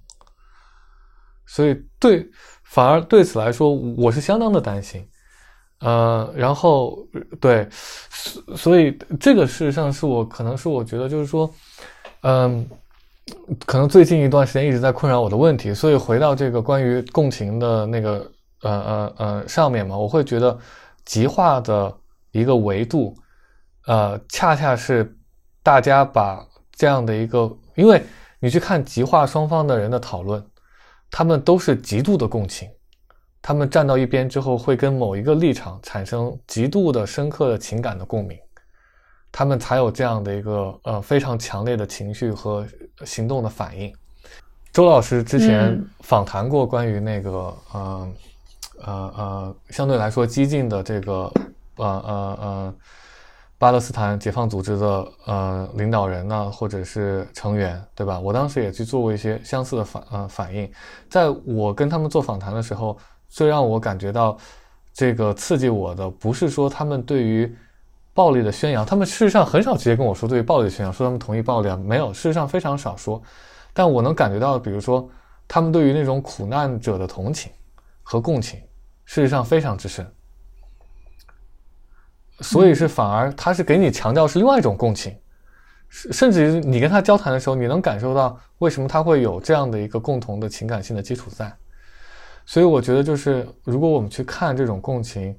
[1.47, 2.29] 所以对，
[2.65, 5.03] 反而对此来说，我是相当的担心。
[5.85, 6.97] 呃，然后
[7.39, 7.67] 对，
[8.09, 11.49] 所所以这个事实上是我可能是我觉得就是说，
[12.21, 12.67] 嗯。
[13.65, 18.31] 可能最近一段时间一直在困扰我的问题，所以回到这个关于共情的那个
[18.61, 20.55] 呃呃呃上面嘛，我会觉得
[21.05, 21.91] 极化的
[22.29, 23.15] 一个维度，
[23.87, 25.17] 呃，恰恰是
[25.63, 27.99] 大家把这样的一个，因为
[28.39, 30.45] 你去看极化双方的人的讨论，
[31.09, 32.69] 他们都是极度的共情，
[33.47, 38.35] 他们站到一边之后会跟某一个立场产生极度的深刻的情感的共鸣。
[39.31, 42.65] 他们才有这样的一个呃非常强烈的情绪和
[43.05, 43.93] 行动的反应。
[44.73, 48.13] 周老师之前访谈过关于那个呃
[48.83, 51.31] 呃呃相对来说激进的这个
[51.75, 52.75] 呃呃呃
[53.59, 58.19] 巴勒斯坦解放组织的呃领导人呢，或者是成员，对吧？
[58.19, 60.67] 我当时也去做过一些相似的反呃反应。
[61.07, 62.97] 在我跟他们做访谈的时候，
[63.35, 64.37] 最让我感觉到
[64.93, 67.53] 这个刺激我的，不是说他们对于
[68.13, 73.21] 暴力的宣扬，他们事实上很少直接跟我说对于暴力的宣扬，说他们同意暴力啊，没有，事实上非常少说。
[73.73, 75.05] 但我能感觉到，比如说
[75.49, 77.51] 他们对于那种苦难者的同情
[78.03, 78.57] 和共情，
[79.03, 80.09] 事实上非常之深。
[82.39, 85.13] 所以是反而他是给你强调是另外一种共情，
[85.89, 91.53] 甚至于你跟他交谈的时候，你能感受到为什么他会有这样的一个共同的情感性的基础在。
[92.45, 95.35] 所以我觉得就是如果我们去看这种共情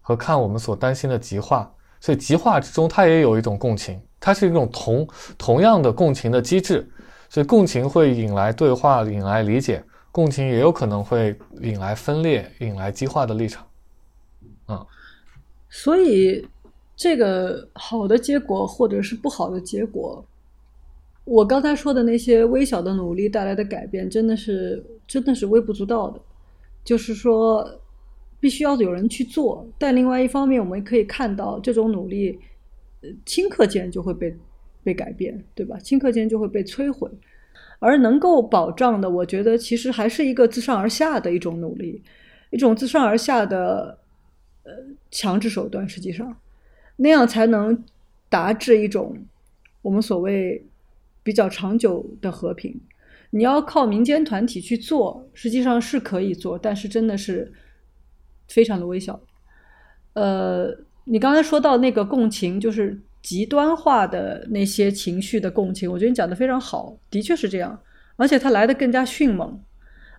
[0.00, 1.72] 和看我们所担心的极化。
[2.02, 5.06] 所以极化之中，它也有一种共情，它是一种同
[5.36, 6.88] 同样的共情的机制。
[7.28, 13.66] 所以共情会引来对话，引来理解；共情也有可能会引来分裂，引来激化的立场。
[14.68, 14.86] 嗯，
[15.68, 16.48] 所以
[16.96, 20.24] 这个好的结果或者是不好的结果，
[21.24, 26.18] 我刚才说的那些微小的努力带来的改变，真的是真的是微不足道的。
[26.90, 27.80] 就是说。
[28.42, 32.40] 必须要有人去做，但另外一方面，我们可以看到这种努力，
[33.02, 34.34] 呃，顷刻间就会被
[34.82, 35.76] 被改变，对吧？
[35.80, 37.06] 顷刻间就会被摧毁。
[37.80, 42.02] 而能够保障的，我觉得其实还是一个自上而下的一种努力，
[42.48, 43.98] 一种自上而下的
[44.62, 44.72] 呃
[45.10, 45.86] 强制手段。
[45.86, 46.34] 实际上，
[46.96, 47.84] 那样才能
[48.30, 49.14] 达至一种
[49.82, 50.64] 我们所谓
[51.22, 52.80] 比较长久的和平。
[53.30, 57.52] 你要靠民间团体去做，实际上是可以做，但是真的是。
[58.52, 59.20] 非常的微小，
[60.14, 67.80] 呃，你刚才说到那个共情，就是极端化的那些情绪的共情，我觉得你讲的非常好，的确是这样，
[68.16, 69.56] 而且它来的更加迅猛，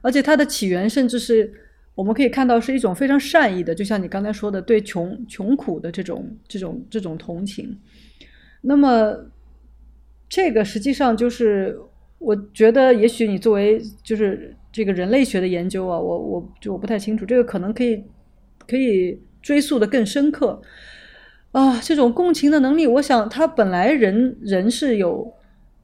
[0.02, 1.54] 而且它的起源甚至是
[1.94, 7.78] 我们可以看到是一种非常善意的，就像你刚才说的，对穷穷苦的这种这种这种同情。
[8.62, 9.14] 那么
[10.30, 11.78] 这个实际上就是，
[12.22, 18.04] 我觉得也许你作为就是这个人类学的研究啊，我我就我不太清楚，这个可能可以
[18.68, 20.62] 可以追溯的更深刻
[21.52, 21.80] 啊。
[21.82, 25.34] 这种共情的能力，我想他本来人人是有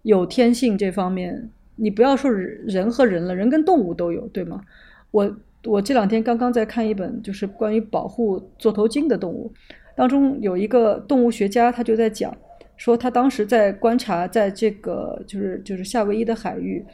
[0.04, 4.62] 有天性这方面，你不要说人和人了，人跟动物都有，对吗？
[5.10, 9.52] 我我这两天刚刚在看一本就是关于保护座头鲸的动物，
[9.96, 12.32] 当中有一个动物学家，他就在讲。
[12.78, 16.86] 说他当时在观察，在这个就是就是夏威夷的海域，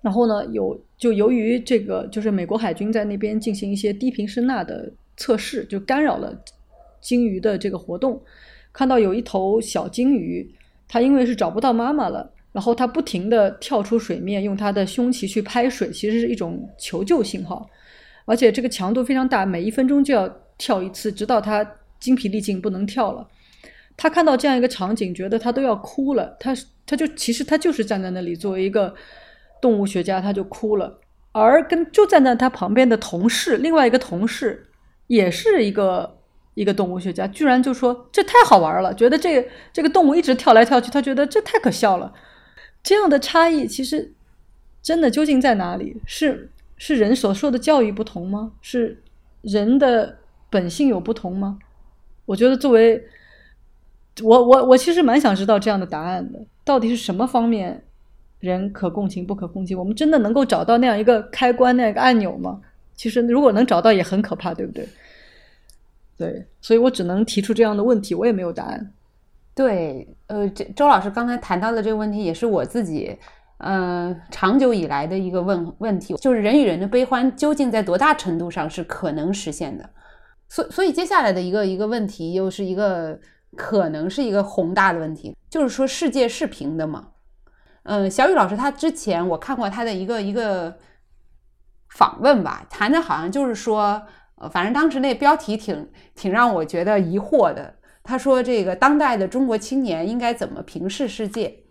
[0.00, 6.36] 然后呢有就由于这个就是美国海军在那边进行一些低频声呐的测试，就干扰了
[7.00, 8.20] 鲸鱼的这个活动。
[8.72, 10.48] 看到有一头小鲸鱼，
[10.88, 17.68] 它因为是找不到妈妈了，然后它不停地跳出水面，用它的胸鳍去拍水，其实是一种求救信号，
[18.24, 21.68] 而且这个强度非常大，每一分钟就要跳一次，直到它
[21.98, 23.26] 精疲力尽不能跳了。
[23.98, 26.36] 他看到这样一个场景，觉得他都要哭了。
[26.40, 26.54] 他
[26.86, 28.94] 他就其实他就是站在那里，作为一个
[29.60, 31.00] 动物学家，他就哭了。
[31.32, 34.68] 而跟就站在他旁边的同事，另外一个同事
[35.08, 36.16] 也是一个
[36.54, 42.12] 一个动物学家，居然就说这太好玩了，觉得这这个动物一直跳来跳去，他觉得这太可笑了。
[42.82, 44.14] 这样的差异其实
[44.80, 46.00] 真的究竟在哪里？
[46.06, 48.52] 是是人所受的教育不同吗？
[48.62, 49.02] 是
[49.42, 50.18] 人的
[50.48, 51.58] 本性有不同吗？
[52.24, 53.04] 我觉得作为
[54.22, 57.82] 我我我其实蛮想知道这样的答案的，到底是什么方面
[58.40, 59.78] 人可共情不可共情？
[59.78, 62.60] 我们真的能够找到那样一个开关、那样一个按钮吗？
[62.94, 64.88] 其实如果能找到也很可怕，对不对？
[66.16, 68.92] 对，所以我只能提出这样的问题，我也没有答案。
[69.54, 73.16] 对，呃，这周老师刚才谈到的这个问题，也是我自己，
[73.58, 79.88] 呃，长久以来的一个问问题，就是人与人的悲欢究竟在多大程度上是可能实现的？
[80.48, 83.18] 所所以接下来的一个一个问题，又是一个
[83.58, 87.08] 可能是一个宏大的问题，就是说世界是平的吗？
[87.82, 90.78] 嗯，小雨老师他之前我看过他的一个一个
[91.88, 94.00] 访问吧，谈的好像就是说，
[94.36, 97.74] 呃，反正当时那标题挺挺让我觉得疑惑的。
[98.04, 101.64] 他说这个当代的中国青年应该怎么平视世界，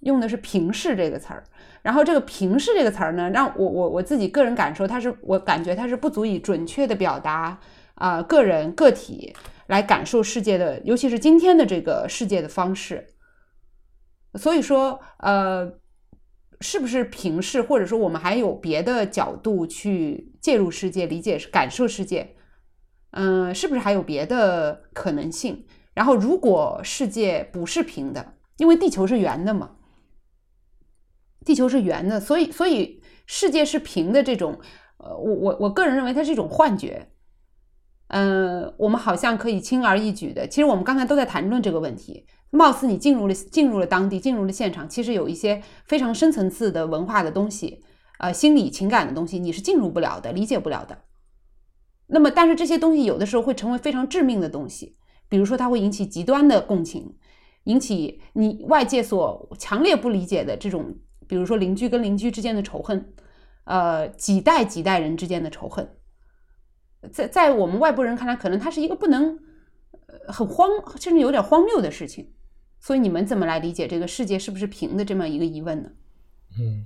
[0.00, 1.44] 用的是平视这个词儿。
[1.82, 7.58] 然后这个平视这个词儿呢，让我我我自己个人感受，它是我感觉它是不足以准确的表达
[7.96, 9.36] 啊、个人个体
[9.66, 13.08] 来感受世界的，尤其是今天的这个世界的方式。
[14.34, 15.74] 所以说，呃，
[16.60, 22.34] 是不是平视，或者说我们还有别的角度去介入世界、理解、感受世界？
[23.12, 25.66] 嗯、是不是还有别的可能性？
[25.94, 29.76] 然后，如果世界不是平的，因为地球是圆的嘛，
[31.44, 34.58] 地球是圆的，所以所以世界是平的这种，
[34.98, 37.13] 呃，我我我个人认为它是一种幻觉。
[38.16, 42.26] 嗯、我们好像可以轻而易举的，其实我们刚才都在谈论这个问题。
[42.50, 47.82] 貌似你进入了进入了当地，进入了现场，其实有一些非常深层次的文化的东西，
[48.20, 50.96] 呃，心理情感的东西，你是进入不了的，理解不了的。
[52.06, 54.96] 那么，但是这些东西有的时候会成为非常致命的东西，
[55.28, 57.16] 比如说它会引起极端的共情，
[57.64, 60.94] 引起你外界所强烈不理解的这种，
[61.26, 63.12] 比如说邻居跟邻居之间的仇恨，
[63.64, 65.88] 呃，几代几代人之间的仇恨，
[67.12, 69.38] 在在我们外部人看来，可能它是一个不能，
[70.26, 70.68] 呃，很荒，
[71.00, 72.30] 甚至有点荒谬的事情。
[72.80, 75.88] 所以你们怎么来理解这个世界是不是平的这么一个疑问呢？
[76.60, 76.84] 嗯，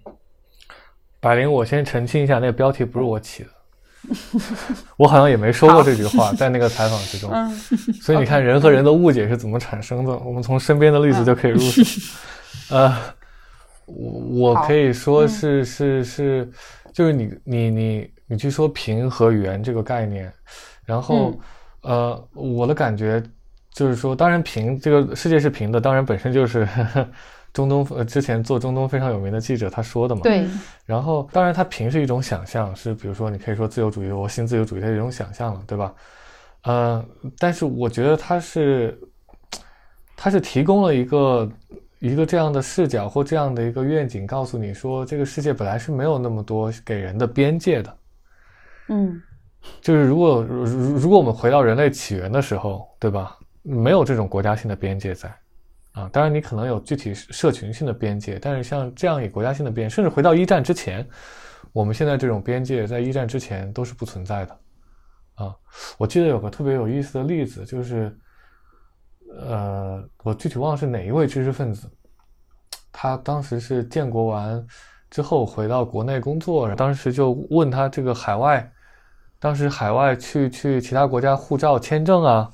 [1.20, 3.50] 百灵，我先澄清一下，那个标题不是我起的，
[4.96, 7.30] 我好像也没说过这句话，在那个采访之中。
[7.32, 7.50] 嗯
[8.00, 10.16] 所以你看，人和人的误解是怎么产生的？
[10.18, 11.82] 我们从身边的例子就可以入手。
[12.70, 12.96] 呃，
[13.86, 16.50] 我我可以说嗯是是是，
[16.92, 20.32] 就是你你你你去说平和圆这个概念，
[20.84, 21.38] 然后嗯
[21.80, 23.20] 呃，我的感觉
[23.72, 26.68] 就是说，当然平这个世界是平的，当然本身就是
[27.54, 30.20] 中东呃之前做中东非常有名的记者他说的嘛。
[30.22, 30.44] 对，
[30.84, 35.94] 然后，当然，他平是一种想象，是比如说，你可以说自由主义，我新自由主义的一种想象了，对吧？
[36.64, 37.04] 呃，
[37.38, 38.98] 但是我觉得他是，
[40.16, 41.50] 他是提供了一个
[42.00, 47.96] 一个这样的视角或这样的一个愿景，告诉你说，这个世界本来是没有那么多给人的边界的。
[48.88, 49.20] 嗯
[49.80, 53.36] 就是如果如如果我们回到人类起源的时候，对吧？
[53.62, 55.28] 没有这种国家性的边界在，
[55.92, 61.06] 啊，当然你可能有具体社群性的边界，但是像这样以国家性的边，甚至回到一战之前，
[61.72, 64.60] 我们现在这种边界在一战之前都是不存在的，
[65.34, 65.54] 啊。
[65.98, 68.16] 我记得有个特别有意思的例子，就是
[69.40, 71.90] 呃，我具体忘了是哪一位知识分子，
[72.90, 74.64] 他当时是建国完
[75.10, 78.70] 之后回到国内工作，当时就问他这个海外，
[79.40, 82.50] 当时海外去去其他国家护照签证啊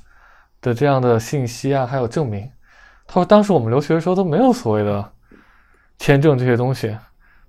[0.60, 2.50] 的这样的信息啊，还有证明。
[3.06, 5.12] 他说当时我们留学的时候都没有所谓的
[5.98, 6.96] 签证这些东西，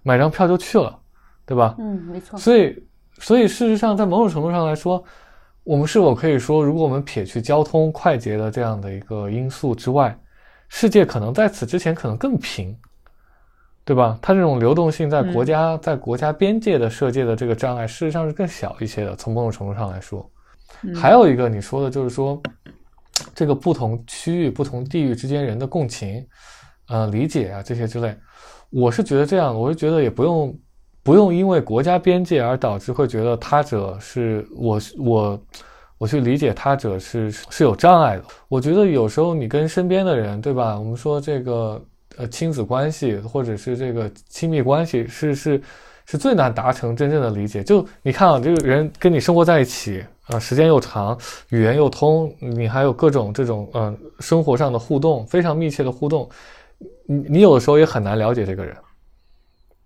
[0.04, 1.00] 买张票就去了，
[1.46, 1.76] 对吧？
[1.80, 2.38] 嗯，没错。
[2.38, 2.84] 所以，
[3.20, 5.04] 所以事实上，在某种程度上来说，
[5.64, 10.18] 我们是否可以说，如果我们撇去交通快捷的这样的一个因素之外，
[10.70, 12.78] 世界可能在此之前可能更平，
[13.86, 14.20] 对吧？
[14.22, 19.16] 它这种流动性在国家、在国家边界的设界的这个障碍，事实上是更小一些的。
[19.16, 20.30] 从某种程度上来说，
[20.94, 22.42] 还有一个你说的就是说，
[23.34, 26.26] 这个不同区域、不同地域之间人的共情、
[26.90, 28.14] 呃理解啊这些之类，
[28.72, 30.54] 我是觉得这样，我是觉得也不用。
[31.04, 35.40] 不用因为国家边界而导致会觉得他者是我我
[36.00, 38.24] 我去理解他者是是有障碍的。
[38.48, 40.80] 我觉得有时候你跟身边的人，对吧？
[40.80, 41.80] 我们说这个
[42.18, 45.62] 呃亲子关系或者是这个亲密关系，是是
[46.06, 47.64] 是最难达成真正的理解。
[47.64, 51.18] 就你看啊，这个人跟你生活在一起啊，时间又长，
[51.50, 56.30] 语言又通，你还有各种这种嗯生活上的互动，非常密切的互动，
[57.06, 58.76] 你你有的时候也很难了解这个人。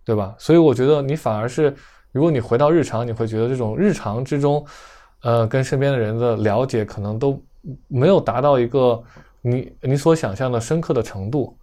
[0.05, 0.33] 对吧？
[0.39, 1.71] 所以我觉得你反而是，
[2.11, 4.65] 如果你回到日常，你会觉得这种日常之中，
[5.21, 7.39] 呃，跟身边的人的了解可能都
[7.87, 8.99] 没有达到一个
[9.43, 11.55] 你你所想象的深刻的程度。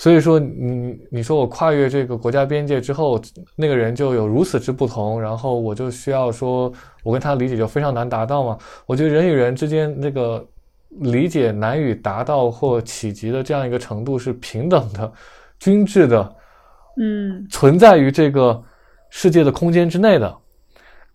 [0.00, 3.20] 所以说，你你说我跨越这个国家边界之后，
[3.56, 6.72] 那个人就有如此之不同，然后我就需要说，
[7.02, 8.56] 我跟他理解就非常难达到吗？
[8.86, 10.46] 我觉得人与人之间那个
[11.00, 15.12] 理解难以达到或企及的这样一个程度是平等的、
[15.58, 16.36] 均质的。
[17.00, 18.62] 嗯，存在于这个
[19.10, 20.32] 世界的空间之内的，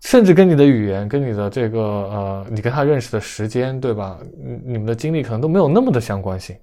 [0.02, 4.20] 甚至跟你的语言、跟你的这个呃，你跟他认识的时间，对吧？
[4.38, 6.54] 你你们的经历可能都没有那么的相关性。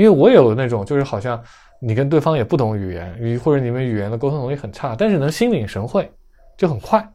[0.00, 1.38] 因为我有那种，就是好像
[1.78, 6.10] 你跟对方也不懂语言，语或者你们语言的沟通能力很差，但是能心领神会，
[6.56, 7.06] 就很快，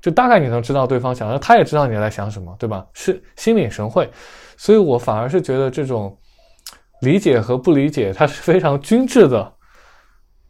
[0.00, 2.84] 就大概你能知道对方想，他也知道你在想什么，对吧？
[2.94, 4.10] 是心领神会，
[4.56, 6.18] 所以我反而是觉得这种
[7.02, 9.52] 理解和不理解，它是非常均质的。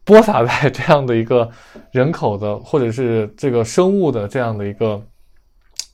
[0.03, 1.47] 播撒在这样的一个
[1.91, 4.99] 人口的，或者是这个生物的这样的一个，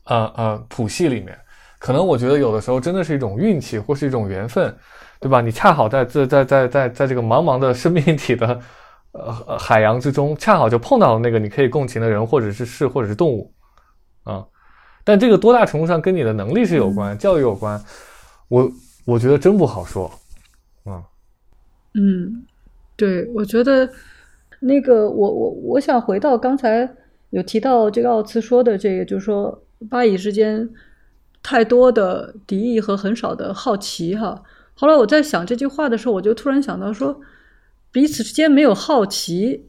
[0.05, 1.38] 呃呃谱系里面，
[1.79, 4.73] 可能我觉得有的时候真的是一种运气，或是一种缘分，
[5.24, 5.41] 对吧？
[5.41, 8.59] 你恰好在这在在在在这个茫茫的生命体的
[9.13, 13.53] 呃海洋之中，恰好就碰到了那个你可以共情的人，或者是事，或者是动物，
[14.24, 14.45] 啊，
[15.03, 17.82] 但这个多大程度上跟你的能力是有关，教育有关，
[18.49, 18.71] 我
[19.05, 20.11] 我觉得真不好说，
[20.84, 21.01] 啊，
[21.93, 22.45] 嗯。
[22.95, 23.89] 对，我觉得
[24.59, 26.88] 那个，我我我想回到刚才
[27.32, 30.69] 有提到这个奥茨说的这个，就是说巴以之间
[31.41, 34.43] 太多的敌意和很少的好奇哈。
[34.76, 37.19] 后来我在想这句话的时候，我就突然想到说，
[37.91, 39.65] 彼此之间没有好奇，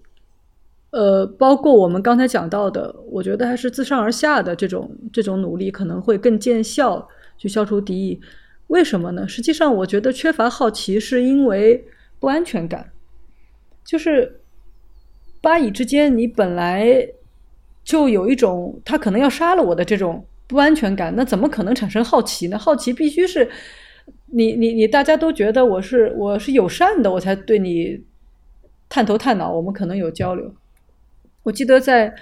[0.90, 8.20] 呃，包括我们刚才讲到的，我觉得还是自上而下的这种这种努力可能会更见效，去消除敌意。
[8.68, 9.28] 为什么呢？
[9.28, 11.84] 实际上，我觉得缺乏好奇是因为
[12.18, 12.90] 不安全感。
[13.84, 14.40] 就是
[15.42, 17.07] 巴以之间，你本来
[17.84, 22.59] 就有一种他可能要杀了我的这种不安全感，那怎么可能产生好奇呢？
[22.59, 23.46] 好奇必须是
[24.35, 28.03] 你你你大家都觉得我是我是友善的，我才对你
[28.89, 30.53] 探头探脑，我们可能有交流。
[31.45, 32.14] 我记得在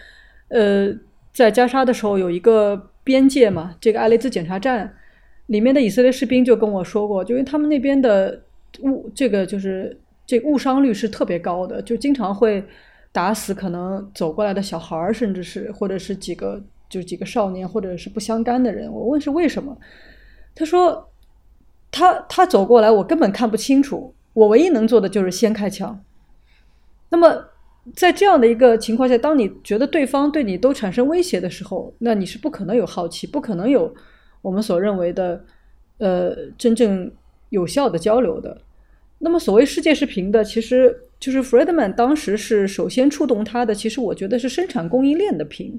[0.48, 0.92] 呃
[1.32, 4.94] 在加沙的时候，有一个边界嘛，这个艾雷兹检查站
[5.46, 8.42] 里面的以色列士兵就跟我说过，就因为他们那边的
[8.82, 9.98] 误这个就是。
[10.24, 12.64] 这误伤率是特别高的，就经常会
[13.10, 18.90] 打死可能走过来的小孩儿，甚至是或者是几个就几个少年，或者是不相干的人。
[18.90, 19.76] 我问是为什么，
[20.54, 21.11] 他说
[21.92, 26.02] 他他走过来，我根本看不清楚，我唯一能做的就是先开枪。
[27.10, 27.44] 那么
[27.94, 33.94] 在这样的一个情况下，当你觉得对方对你都产生威胁的时候，那你是不可能有好奇，不可能有
[34.40, 35.44] 我们所认为的
[35.98, 37.12] 呃真正
[37.50, 38.56] 有效的交流的。
[39.18, 43.74] 那么，所谓世界是平的，其实就是 Friedman 当时是首先触动他的。
[43.74, 45.78] 其实我觉得是生产供应链的平，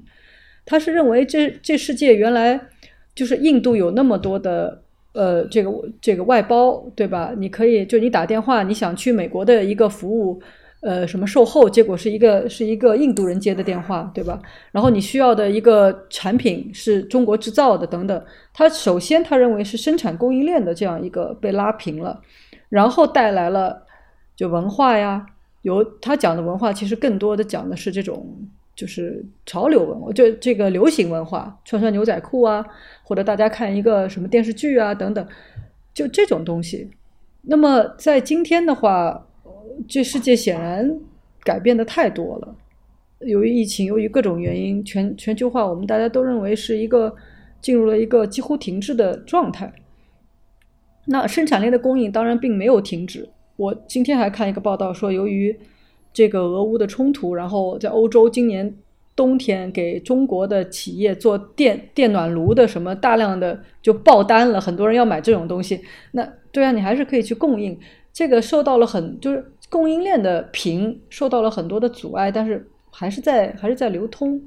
[0.64, 2.68] 他是认为这这世界原来
[3.14, 4.83] 就是印度有那么多的
[5.14, 7.32] 呃这个这个外包，对吧？
[7.36, 10.38] 你可以就你打电话，你想去美国的一个服务，
[10.80, 14.38] 呃什么售后，结果是一个是一个印度人接的电话，对吧？
[14.72, 22.20] 然后你需要的一个产品是中国制造的等等，他首先他认为是生产供应链的这样一个被拉平了。
[22.68, 23.86] 然后带来了
[24.34, 25.24] 就文化呀，
[25.62, 28.26] 有他讲的文化，其实更多的讲的是这种
[28.74, 32.66] 就是潮流文化，就这个流行文化，穿穿牛仔裤啊，
[33.04, 35.24] 或者大家看一个什么电视剧啊等等，
[35.92, 36.90] 就这种东西。
[37.42, 39.24] 那么在今天的话，
[39.86, 40.98] 这世界显然
[41.44, 42.56] 改变的太多了。
[43.20, 47.14] 由于疫情，由于各种原因，全全球化，我们大家都认为是一个
[47.60, 49.72] 进入了一个几乎停滞的状态。
[51.06, 53.28] 那生产链的供应当然并没有停止。
[53.56, 55.54] 我今天还看一个报道说，由于
[56.12, 58.74] 这个俄乌的冲突，然后在欧洲今年
[59.16, 65.80] 冬天给中国的企业做电电暖炉的什么大量的就爆单了，很多人要买这种东西。
[66.12, 67.78] 那对啊，你还是可以去供应。
[68.12, 74.40] 这个受到了很就是供应链的平受到了很多的阻碍，但是还是在还是在流通。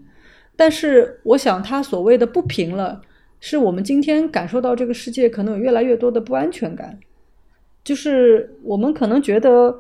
[0.56, 3.02] 但是我想，它所谓的不平了。
[3.40, 6.98] 是我们今天感受到这个世界可能有越来越多的不安全感，
[7.84, 9.80] 就是我们可能觉得，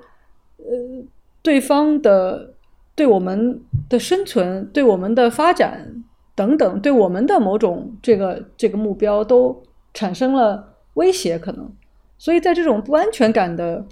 [0.58, 1.04] 呃，
[1.42, 2.54] 对方的
[2.98, 6.04] 对我们的生存、对我们的发展
[6.36, 11.72] 等等，对我们的某种这个这个目标都产生了威胁，可能。
[12.18, 13.86] 所以在这种不安全感的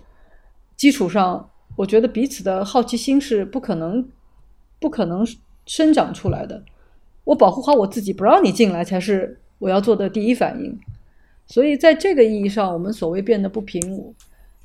[0.76, 4.10] 基础上，我觉得彼此的好奇心是不可能
[4.80, 5.24] 不可能
[5.68, 6.64] 生长出来的。
[7.26, 9.40] 我保护好我自己，不让你进来才是。
[9.58, 10.78] 我要做的第一反应，
[11.48, 14.14] 所以在这个意义上，我们所谓变得不平，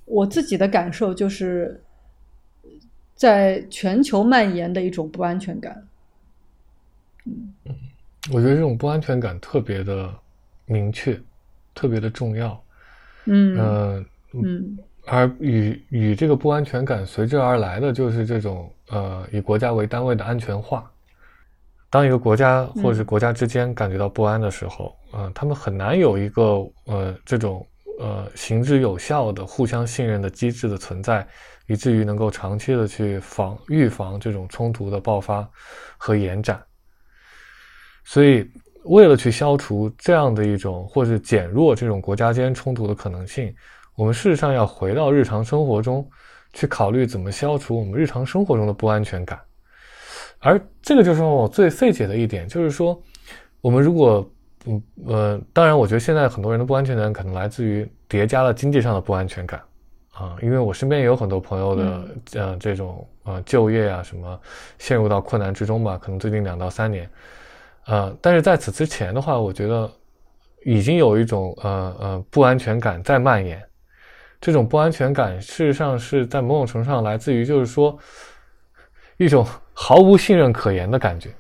[0.05, 1.81] 我自己的感受就是，
[3.21, 5.87] 在全球蔓延的一种不安全感。
[7.27, 7.53] 嗯，
[8.33, 10.11] 我觉得这种不安全感特别的
[10.65, 11.21] 明确，
[11.75, 12.65] 特别的重要。
[13.27, 20.91] 嗯嗯嗯，而与与这个不安全感随之而来的，就是这种呃以国家为单位的安全化。
[21.91, 27.67] 当一个国家或者是国家之间感觉到不安的时候，嗯，他们很难有一个呃这种
[27.99, 31.29] 呃行之有效的互相信任的机制的存在，
[31.71, 35.49] 以至于能够长期的去防预防这种冲突的爆发
[35.97, 36.61] 和延展。
[38.03, 38.45] 所以，
[38.87, 43.55] 为了去消除这样的一种或是减弱这种国家间冲突的可能性，
[43.95, 46.05] 我们事实上要回到日常生活中
[46.53, 49.39] 去考虑怎么消除我们日常生活中的不安全感。
[50.41, 53.01] 而这个就是我最费解的一点，就是说，
[53.61, 54.29] 我们如果，
[54.67, 59.63] 嗯呃，当然，我觉得现在很多人的不安全感可能来自于叠加了经济上的不安全感，
[60.21, 64.39] 啊，因为我身边也有很多朋友的，呃，这种呃就业啊什么
[64.79, 67.09] 陷入到困难之中吧，可能最近两到三年，
[67.87, 69.91] 呃，但是在此之前的话，我觉得
[70.67, 73.61] 已经有一种呃呃不安全感在蔓延，
[74.41, 77.99] 这种不安全感事实上是在某种程度上来自于，就是说
[79.17, 79.47] 一种。
[79.83, 81.31] 毫无信任可言的感觉，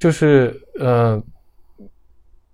[0.00, 1.22] 就是呃，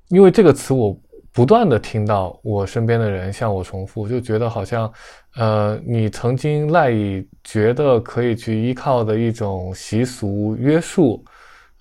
[0.08, 0.94] 因为这个词我
[1.32, 4.92] 不断的听到我身边的人向我重复，就觉得好像
[5.36, 11.24] 呃，你曾经赖以觉得可以去依靠的一种习俗约束，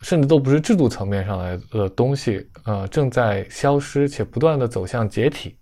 [0.02, 5.58] 甚至都不是制度层面上来的东西，呃，正在消失且不断的走向解体。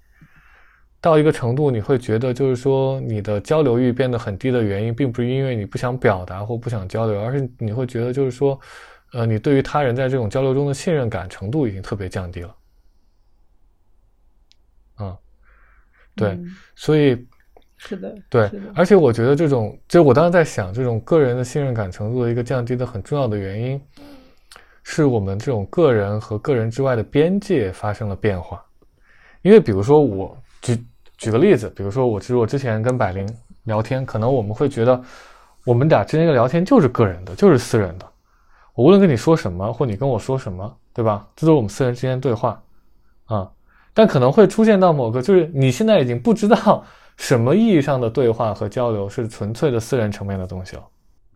[0.99, 8.59] 到一个程度，你会觉得就是说，你的交流欲变得很低的原因，并不是因为你不想表达或不想交流，而是你会觉得就是说，
[9.13, 12.55] 呃，你对于他人在这种交流中的信任感程度已经特别降低了。
[14.99, 15.15] 嗯，
[16.18, 16.38] 对，
[16.76, 17.26] 所以
[17.78, 23.82] 是的，对，而且我觉得这种，就我当时在想，这种个人的信任感程度的一个降低的很重要的原因，
[24.84, 28.61] 是我们这种个人和个人之外的边界发生了变化，
[29.43, 30.38] 因为比如说我。
[30.59, 30.76] 举
[31.18, 33.30] 举个例子，比如说我其实我之前跟百灵
[33.65, 34.99] 聊天，可能我们会觉得
[35.65, 38.05] 我们俩之间的聊天就是个人的，就是私人的。
[38.74, 41.26] 我无论跟你说什么，或你跟我说什么，对吧？
[41.36, 42.61] 这都是我们私人之间的对话
[43.26, 43.49] 啊。
[43.97, 46.85] 但可能会出现到某个，就是你现在已经不知道
[47.17, 50.83] 什么意义上的对话和交流是纯粹的私人层面的东西了。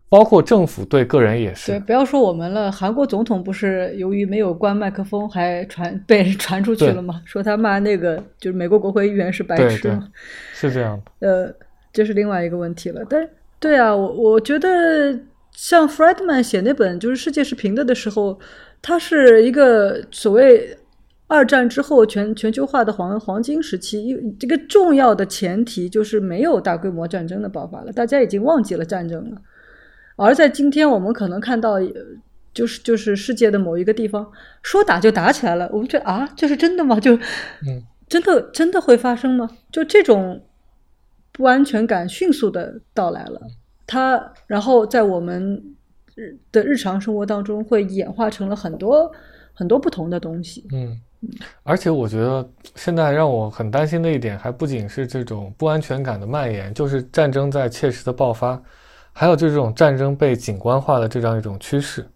[0.08, 1.72] 包括政府对个人也是。
[1.72, 7.20] 对，不要说我们了，韩国总统不是由于没有关麦克风，还传被人传出去了吗？
[7.24, 10.08] 说他骂那个就是美国国会议员是白痴吗？
[10.54, 11.10] 是这样的。
[11.26, 11.52] 呃，
[11.92, 13.02] 这是另外一个问题了。
[13.10, 15.18] 但对啊，我我觉得
[15.50, 18.38] 像 Friedman 写那本就是世界是平的的时候，
[18.80, 20.76] 他是一个所谓
[21.26, 24.02] 二战之后全全球化的黄黄金时期。
[24.06, 29.40] 一这个重要的前提就是没有大规模战争的爆发了，大家已经忘记了战争了。
[30.16, 31.76] 而在今天，我们可能看到，
[32.52, 34.30] 就是就是世界的某一个地方，
[34.62, 35.68] 说打就打起来了。
[35.72, 36.98] 我们觉得啊，这是真的吗？
[37.00, 39.48] 就，嗯，真的真的会发生吗？
[39.70, 40.42] 就这种
[41.32, 43.40] 不安全感迅速的到来了，
[43.86, 45.74] 它然后在我们
[46.14, 49.10] 日的日常生活当中会演化成了很多
[49.54, 50.66] 很多不同的东西。
[50.72, 51.00] 嗯，
[51.62, 58.60] 而且我觉得现在让我很担心的一点，还不仅是这种不安全感的蔓延，就是战争在切实的爆发。
[59.12, 62.08] 还有就是这种战争被景观化的这样一种趋势。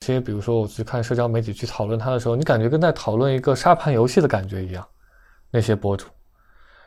[0.00, 4.86] 其实，比如说我去看社交媒体去讨论它的时候，你感觉跟在讨论一个沙盘游戏的感觉一样。
[5.50, 6.06] 那些博主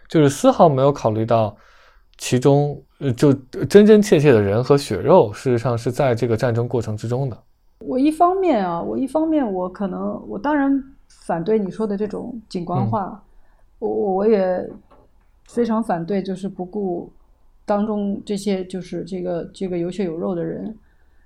[0.08, 1.56] 就是丝毫没有考虑到
[2.18, 3.34] 其中，呃，就
[3.68, 7.38] 真真切切的人和血肉，事实上是在这个战争过程之中的。
[7.80, 10.00] 我一方面啊，我一方面我可能
[10.30, 10.72] 我当然
[11.32, 13.24] 反对你说的这种景观化，
[13.80, 14.70] 我我也
[15.46, 17.10] 非常反对，就是不顾
[17.66, 20.78] 当中这些就是这个这个有血有肉的人。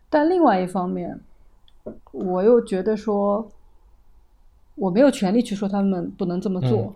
[0.08, 1.20] 但另外一方面，
[2.12, 3.49] 我又觉得说，
[4.76, 6.93] 我没有权利去说他们不能这么做，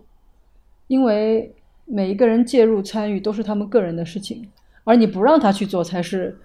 [0.86, 1.52] 因为
[1.84, 4.48] 每一个人介入参与都是他们个人的事情，
[4.84, 6.38] 而你不让他去做才是，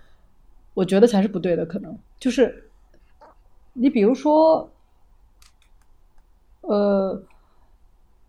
[0.74, 1.64] 我觉得才是不对的。
[1.64, 2.64] 可能就是。
[3.78, 4.72] 你比如说，
[6.68, 7.22] 呃，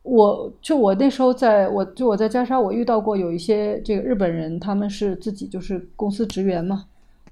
[0.03, 6.84] 我就我那时候在我就我在加沙，我遇到过有一些这个日本人，他们是自己就是公司职员嘛，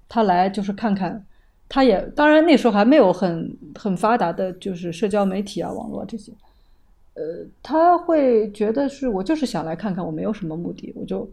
[0.08, 1.24] 他来就是看看，
[1.68, 6.32] 他也当然那时候还没有很很发达的，就是社交媒体啊、网络这些，
[7.14, 7.22] 呃，
[7.62, 11.28] 他会觉得是我就是想来看看，我没有什么目的，我就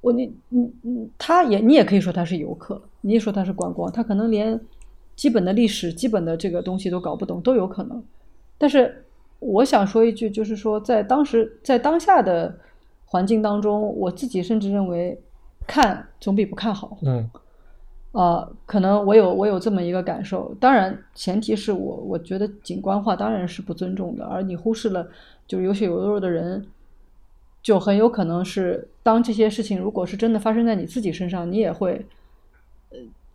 [0.00, 4.60] 我你你你，他也你也可以说他是游客，你也说他是观光，他可能连。
[5.16, 8.02] 基本的历史、基本的这个东西都搞不懂，都有可能。
[8.60, 9.06] 但是
[9.38, 12.54] 我想说一句，就是说，在当时、在当下的
[13.06, 15.18] 环境当中，我自己甚至认为，
[15.66, 16.98] 看总比不看好。
[17.00, 17.30] 嗯，
[18.12, 20.54] 啊，可能我有我有这么一个感受。
[20.60, 25.08] 当然，前提是我我觉得景观化当然是不尊重的，而你忽视了
[25.46, 26.66] 就是有血有肉的人，
[27.62, 32.04] 就很有可能是当这些事情如果是真的发生在你自己身上，你也会。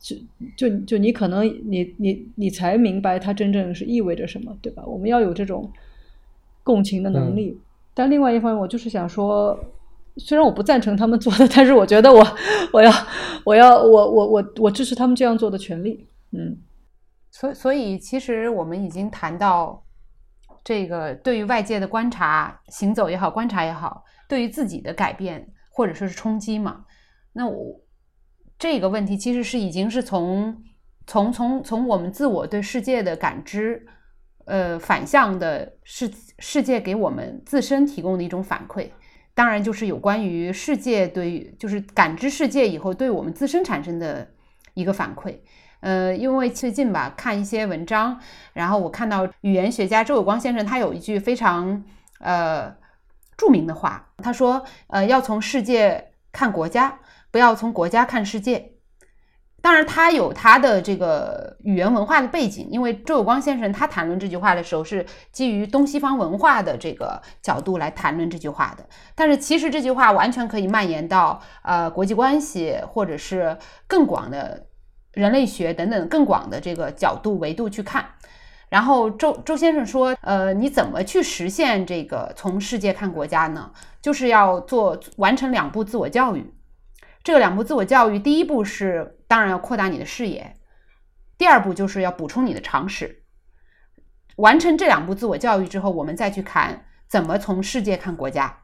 [0.06, 0.16] 就
[0.56, 4.84] 就就你可能你你你才明白它真正是意味着什么，对吧？
[4.86, 5.68] 我们要有这种
[6.62, 7.60] 共情的能力。
[7.96, 9.58] 但另外一方面，我就是想说，
[10.18, 12.24] 虽然我不赞成他们做的， 但是我觉得我
[12.72, 12.92] 我要
[13.44, 16.06] 我要我我我我支持他们这样做的权利。
[16.30, 16.56] 嗯，
[17.32, 19.84] 所所以其实我们已经谈到
[20.64, 26.86] 这个对于外界的观察、行走也好，观察也好，对于自己的改变或者说是冲击嘛。
[27.34, 27.80] 那我。
[28.68, 30.64] 这个问题其实是已经是从
[31.06, 33.86] 从从从我们自我对世界的感知，
[34.46, 38.90] 呃，反向的世世界给我们自身提供的一种反馈。
[39.36, 44.28] 当然，就是有关于世界对，就是感知世界以后对我们自身产生的
[44.74, 45.38] 一个反馈。
[45.82, 48.20] 呃，因为最近吧，看一些文章，
[48.54, 51.84] 然后我看到语言学家周有光先生他有一句非常
[52.18, 52.76] 呃
[53.38, 56.98] 著名的话，他说：“呃，要从世界看国家。”
[57.36, 58.72] 不要从国家看世界，
[59.62, 68.88] 当然他有他的这个语言文化的背景，因为周有光先生他谈论这句话的时候是基于东西方文化的这个角度来谈论这句话的。
[69.16, 74.68] 但是其实这句话完全可以蔓延到呃国际关系，或者是更广的
[75.12, 78.06] 人类学等等更广的这个角度维度去看。
[78.70, 83.70] 然后周周先生说，呃，你怎么去实现这个从世界看国家呢？
[84.02, 86.55] 就是要做完成两步自我教育。
[87.26, 90.58] 这个两步自我教育，第一步是当然要扩大你的视野，
[91.40, 93.24] 第二步就是要补充你的常识。
[94.36, 98.60] 完成这两步自我教育之后，我们再去看怎么从世界看国家。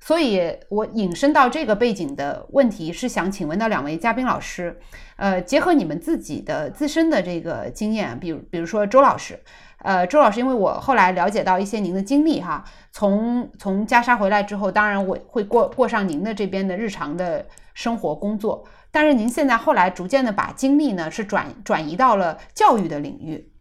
[0.00, 4.80] 所以，我引申到这个背景的问题是想请问到两位嘉宾老师，
[5.14, 9.38] 呃，结合你们自己的自身的这个经验，比如比如说周老师，
[9.78, 17.46] 呃，周老师，因为我后来了解到一些您的经历哈，从从加沙回来之后，当然我会过过上您的这边的日常的。
[17.74, 23.52] 生活工作，但是您现在后来逐渐的把精力呢是转转移到了教育的领域，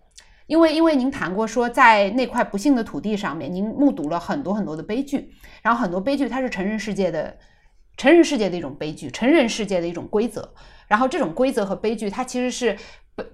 [0.48, 7.38] 因为因为您谈过说在那块不幸的土地上面，您目睹了很多很多的悲剧，然后很多悲剧它是成人世界的
[7.98, 10.54] 成人世界的一种悲剧，成人世界的一种规则，
[10.88, 12.78] 然后这种规则和悲剧它其实是
[13.16, 13.26] 被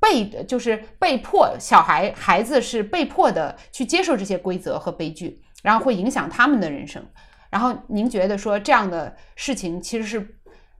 [0.00, 7.04] 被就是被迫小孩孩子是被迫的去接受这些规则和悲剧，然后会影响他们的人生。
[7.50, 10.36] 然后您觉得说这样的事情其实是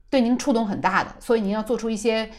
[0.09, 2.29] 对您触动很大的，所以您要做出一些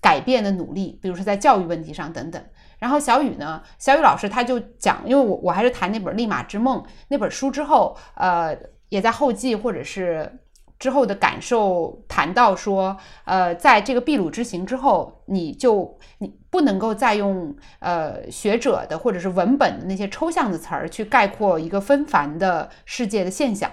[0.00, 2.42] 改变的努力，比如说在教育问题上等等。
[2.78, 8.54] 然后小雨呢，小雨老师他就讲，因为我我还是谈那本《立马之梦》那本书之后，呃，
[8.90, 10.40] 也在后记或者是
[10.84, 12.94] 之后的感受谈到说，
[13.24, 23.72] 呃，在这个秘鲁之行之后，你就你不能够再用呃学者的或者是文本的那些抽象的词儿去概括一个纷繁的世界的现象。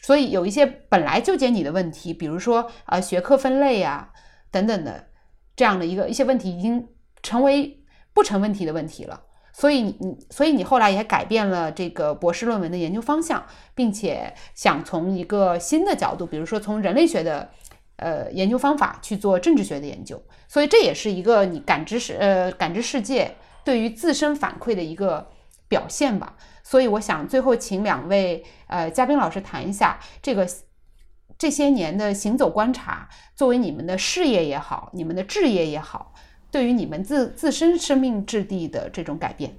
[0.00, 4.08] 所以有一些本来纠结你的问题，比如说呃学科分类啊
[4.50, 5.08] 等等的
[5.54, 6.88] 这样的一个一些问题，已经
[7.22, 7.84] 成为
[8.14, 9.24] 不成问题的问题了。
[9.60, 17.50] 所以你你所以你后来也改变了这个博士论文的研究方向，并且想从一个新的角度，比如说从人类学的
[17.96, 25.28] 呃研究方法去做政治学的研究，所以这也是一个你感知世呃感知世界对于自身反馈的一个
[25.68, 26.36] 表现吧。
[26.62, 30.48] 所以我想最后请两位呃嘉宾老师谈一下这个
[31.36, 36.14] 这些年的行走观察，作为你们的事业也好，你们的置业也好，
[36.50, 39.52] 对于你们自自身生命质地的这种改变。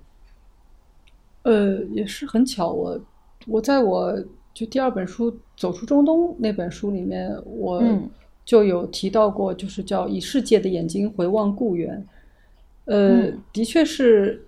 [1.43, 2.99] 呃，也是很巧，我
[3.47, 4.15] 我在我
[4.53, 8.09] 就第二本书《走出中东》那本书里面，我嗯
[8.45, 12.05] 就有提到过，就是叫以世界的眼睛回望故园。
[12.85, 14.45] 呃，嗯的确是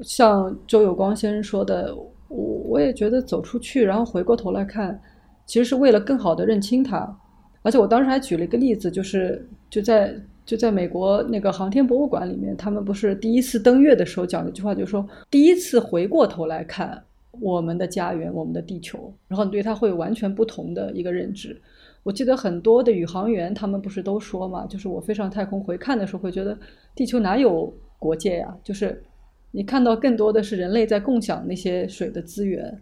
[0.00, 1.94] 像周有光先生说的，
[2.28, 2.36] 我
[2.68, 5.00] 我也觉得走出去，然后回过头来看，
[5.46, 7.18] 其实是为了更好的认清它。
[7.62, 10.14] 而且我当时还举了一个例子，就是就在
[10.44, 17.02] 就在美国那个航天博物馆里面，他们不是第一次登月的时候讲了一句话，就是说第一次回过头来看
[17.40, 21.60] 我们的家园，我们的地球，然后你对它会有完全不同的一个认知。
[22.02, 26.58] 我记得很多的宇航员，他们不是都说嘛，就是我飞上太空回看的时候，会觉得
[26.96, 28.56] 地球哪有国界呀？
[28.64, 29.00] 就是
[29.52, 32.76] 你看到更多的是人类在共享那些水的资源，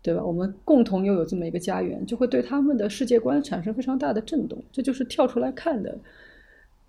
[0.00, 0.24] 对吧？
[0.24, 4.62] 我们共同拥有这么一个家园，就会对他们的世界观产生非常大的震动。
[4.70, 5.98] 这就是跳出来看的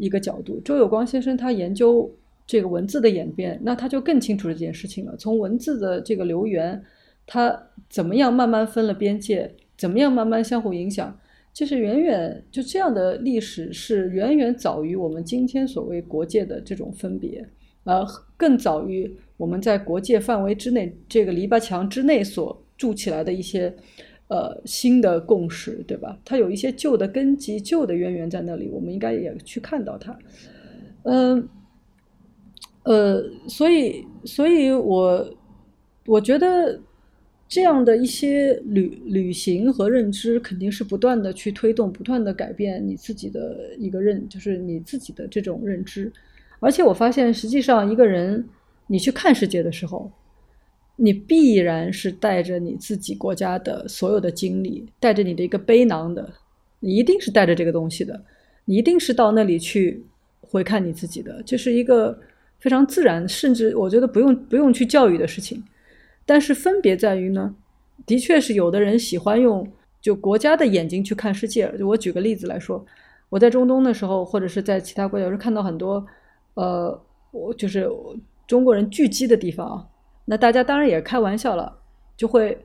[0.02, 0.60] 一个角度。
[0.62, 2.12] 周有光先生他研究
[2.48, 5.16] 这个文字的演变，那他就更清楚这件事情了。
[5.16, 6.82] 从文字的这个流源，
[7.28, 7.58] 它
[7.90, 11.18] 怎么样慢慢分了边界，怎么样慢慢相互影响，
[11.54, 17.48] 其实远远就这样的历史是远远早于我们今天所谓国界的这种分别。
[17.84, 18.06] 呃，
[18.38, 23.74] 更早于我们在国界范围之内，这个篱笆墙之内所筑起来的一些
[24.32, 26.18] 呃新的共识，对吧？
[26.24, 30.18] 它有一些旧的根基、旧的渊源在那里，我们应该也去看到它。
[31.04, 31.50] 嗯，
[32.84, 35.36] 呃，所以，所以我
[36.06, 36.80] 我觉得
[37.50, 46.10] 这样的一些旅旅行和认知，肯定是不断的去推动、不断的改变你自己的一个认，就是你自己的这种认知。
[46.62, 48.48] 而且我发现，实际上一个人
[48.88, 50.10] 你去看世界的时候，
[50.96, 56.32] 你必然是带着你自己国家的所有的经历，带着你的一个背囊的，
[56.80, 58.24] 你一定是带着这个东西的，
[58.66, 60.04] 你一定是到那里去
[60.42, 62.20] 回看你自己的，这是一个
[62.60, 65.64] 非常自然，甚至我觉得不用不用去教育的事情。
[66.26, 67.56] 但是分别在于呢，
[68.06, 69.68] 的确是有的人喜欢用
[70.00, 71.74] 就国家的眼睛去看世界。
[71.80, 72.86] 就我举个例子来说，
[73.30, 76.06] 我在中东的时候，或者是在其他国家，我是看到很多
[76.54, 77.02] 呃，
[77.32, 77.90] 我就是
[78.46, 79.88] 中国人聚集的地方啊。
[80.32, 81.80] 那大家当然也开玩笑了，
[82.16, 82.58] 就会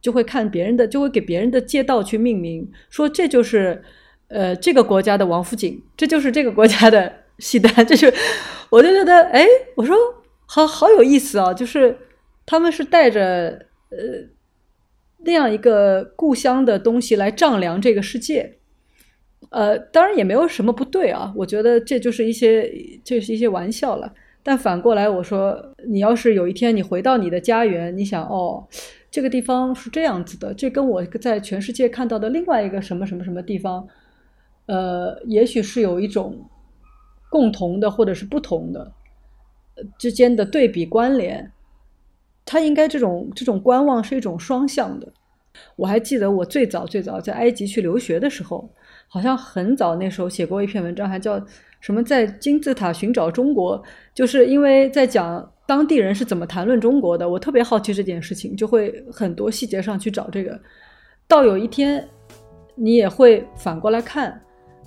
[0.00, 3.84] 就会看别人的，就会给别人的街道去命名，说这就是
[4.28, 8.10] 呃这个国家的王府井，这就是这个国家的西单， 这是
[8.70, 9.94] 我就觉得哎，我说
[10.46, 11.98] 好好有意思啊，就是
[12.46, 13.98] 他们是带着呃
[15.18, 18.56] 那样一个故乡的东西来丈量这个世界。
[19.50, 22.72] 呃，当然也没有什么不对啊，我觉得这就是一些，
[23.04, 24.14] 这是一些玩笑了。
[24.42, 28.66] 但反过来，我说，你要是有一天你回到你的家园，你想，哦，
[29.10, 33.86] 这个地方是这样子的，这跟我在全世界看到的另外一个什么什么什么地方，
[34.66, 36.36] 呃，也许是有一种
[37.30, 38.92] 共同的或者是不同的
[39.98, 41.52] 之间的对比关联。
[42.44, 45.06] 它应该这种这种观望是一种双向的。
[45.76, 48.68] 我还记得我最早最早在埃及去留学的时候。
[49.06, 51.38] 好像很早那时候写过一篇文章，还叫
[51.82, 53.82] 什么在金字塔寻找中国，
[54.14, 57.28] 就是因为在讲当地人是怎么谈论中国的。
[57.28, 60.58] 我特别好奇这件事情，就会很多细节上去找这个。
[61.26, 62.08] 到有一天，
[62.76, 64.40] 你也会反过来看。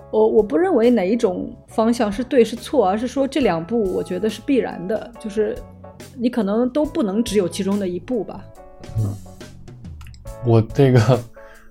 [0.10, 5.54] 我我不认为哪一种方向是对是错，而是说这两步我觉得是必然的，就是
[6.18, 8.44] 你可能都不能只有其中的一步吧。
[8.98, 9.14] 嗯，
[10.48, 11.00] 我这个。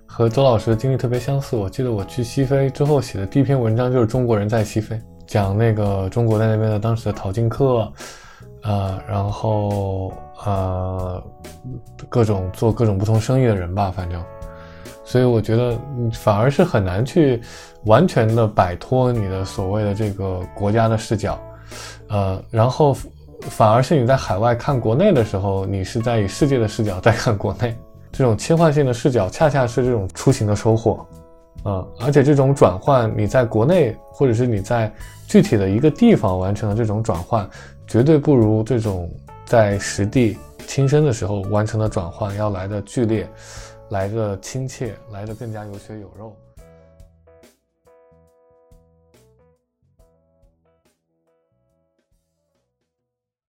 [0.07, 1.57] 和周老师的经历特别相似。
[1.57, 4.95] 我记得我去西非之后写的第一篇文章就是《中国人在西非》，
[5.35, 7.91] 讲那个中国在那边的当时的淘金客，
[8.63, 10.13] 呃，然后
[10.45, 11.21] 呃，
[12.07, 14.23] 各种做各种不同生意的人吧，反正。
[15.03, 15.77] 所以我觉得
[16.13, 17.41] 反而是很难去
[17.83, 21.37] 完全的摆脱你的所谓的这个国家的视角，
[22.07, 22.95] 呃，然后
[23.41, 27.75] 反而是你在海外看国内的时候，你是在以世界的视角在看国内。
[28.09, 31.05] 这种切换性的视角，恰恰是这种出行的收获，
[31.65, 34.93] 啊，而且这种转换，你在国内或者是你在
[35.27, 37.49] 具体的一个地方完成的这种转换，
[37.87, 39.11] 绝对不如这种
[39.45, 40.37] 在实地
[40.67, 43.27] 亲身的时候完成的转换要来的剧烈，
[43.89, 46.35] 来的亲切，来的更加有血有肉。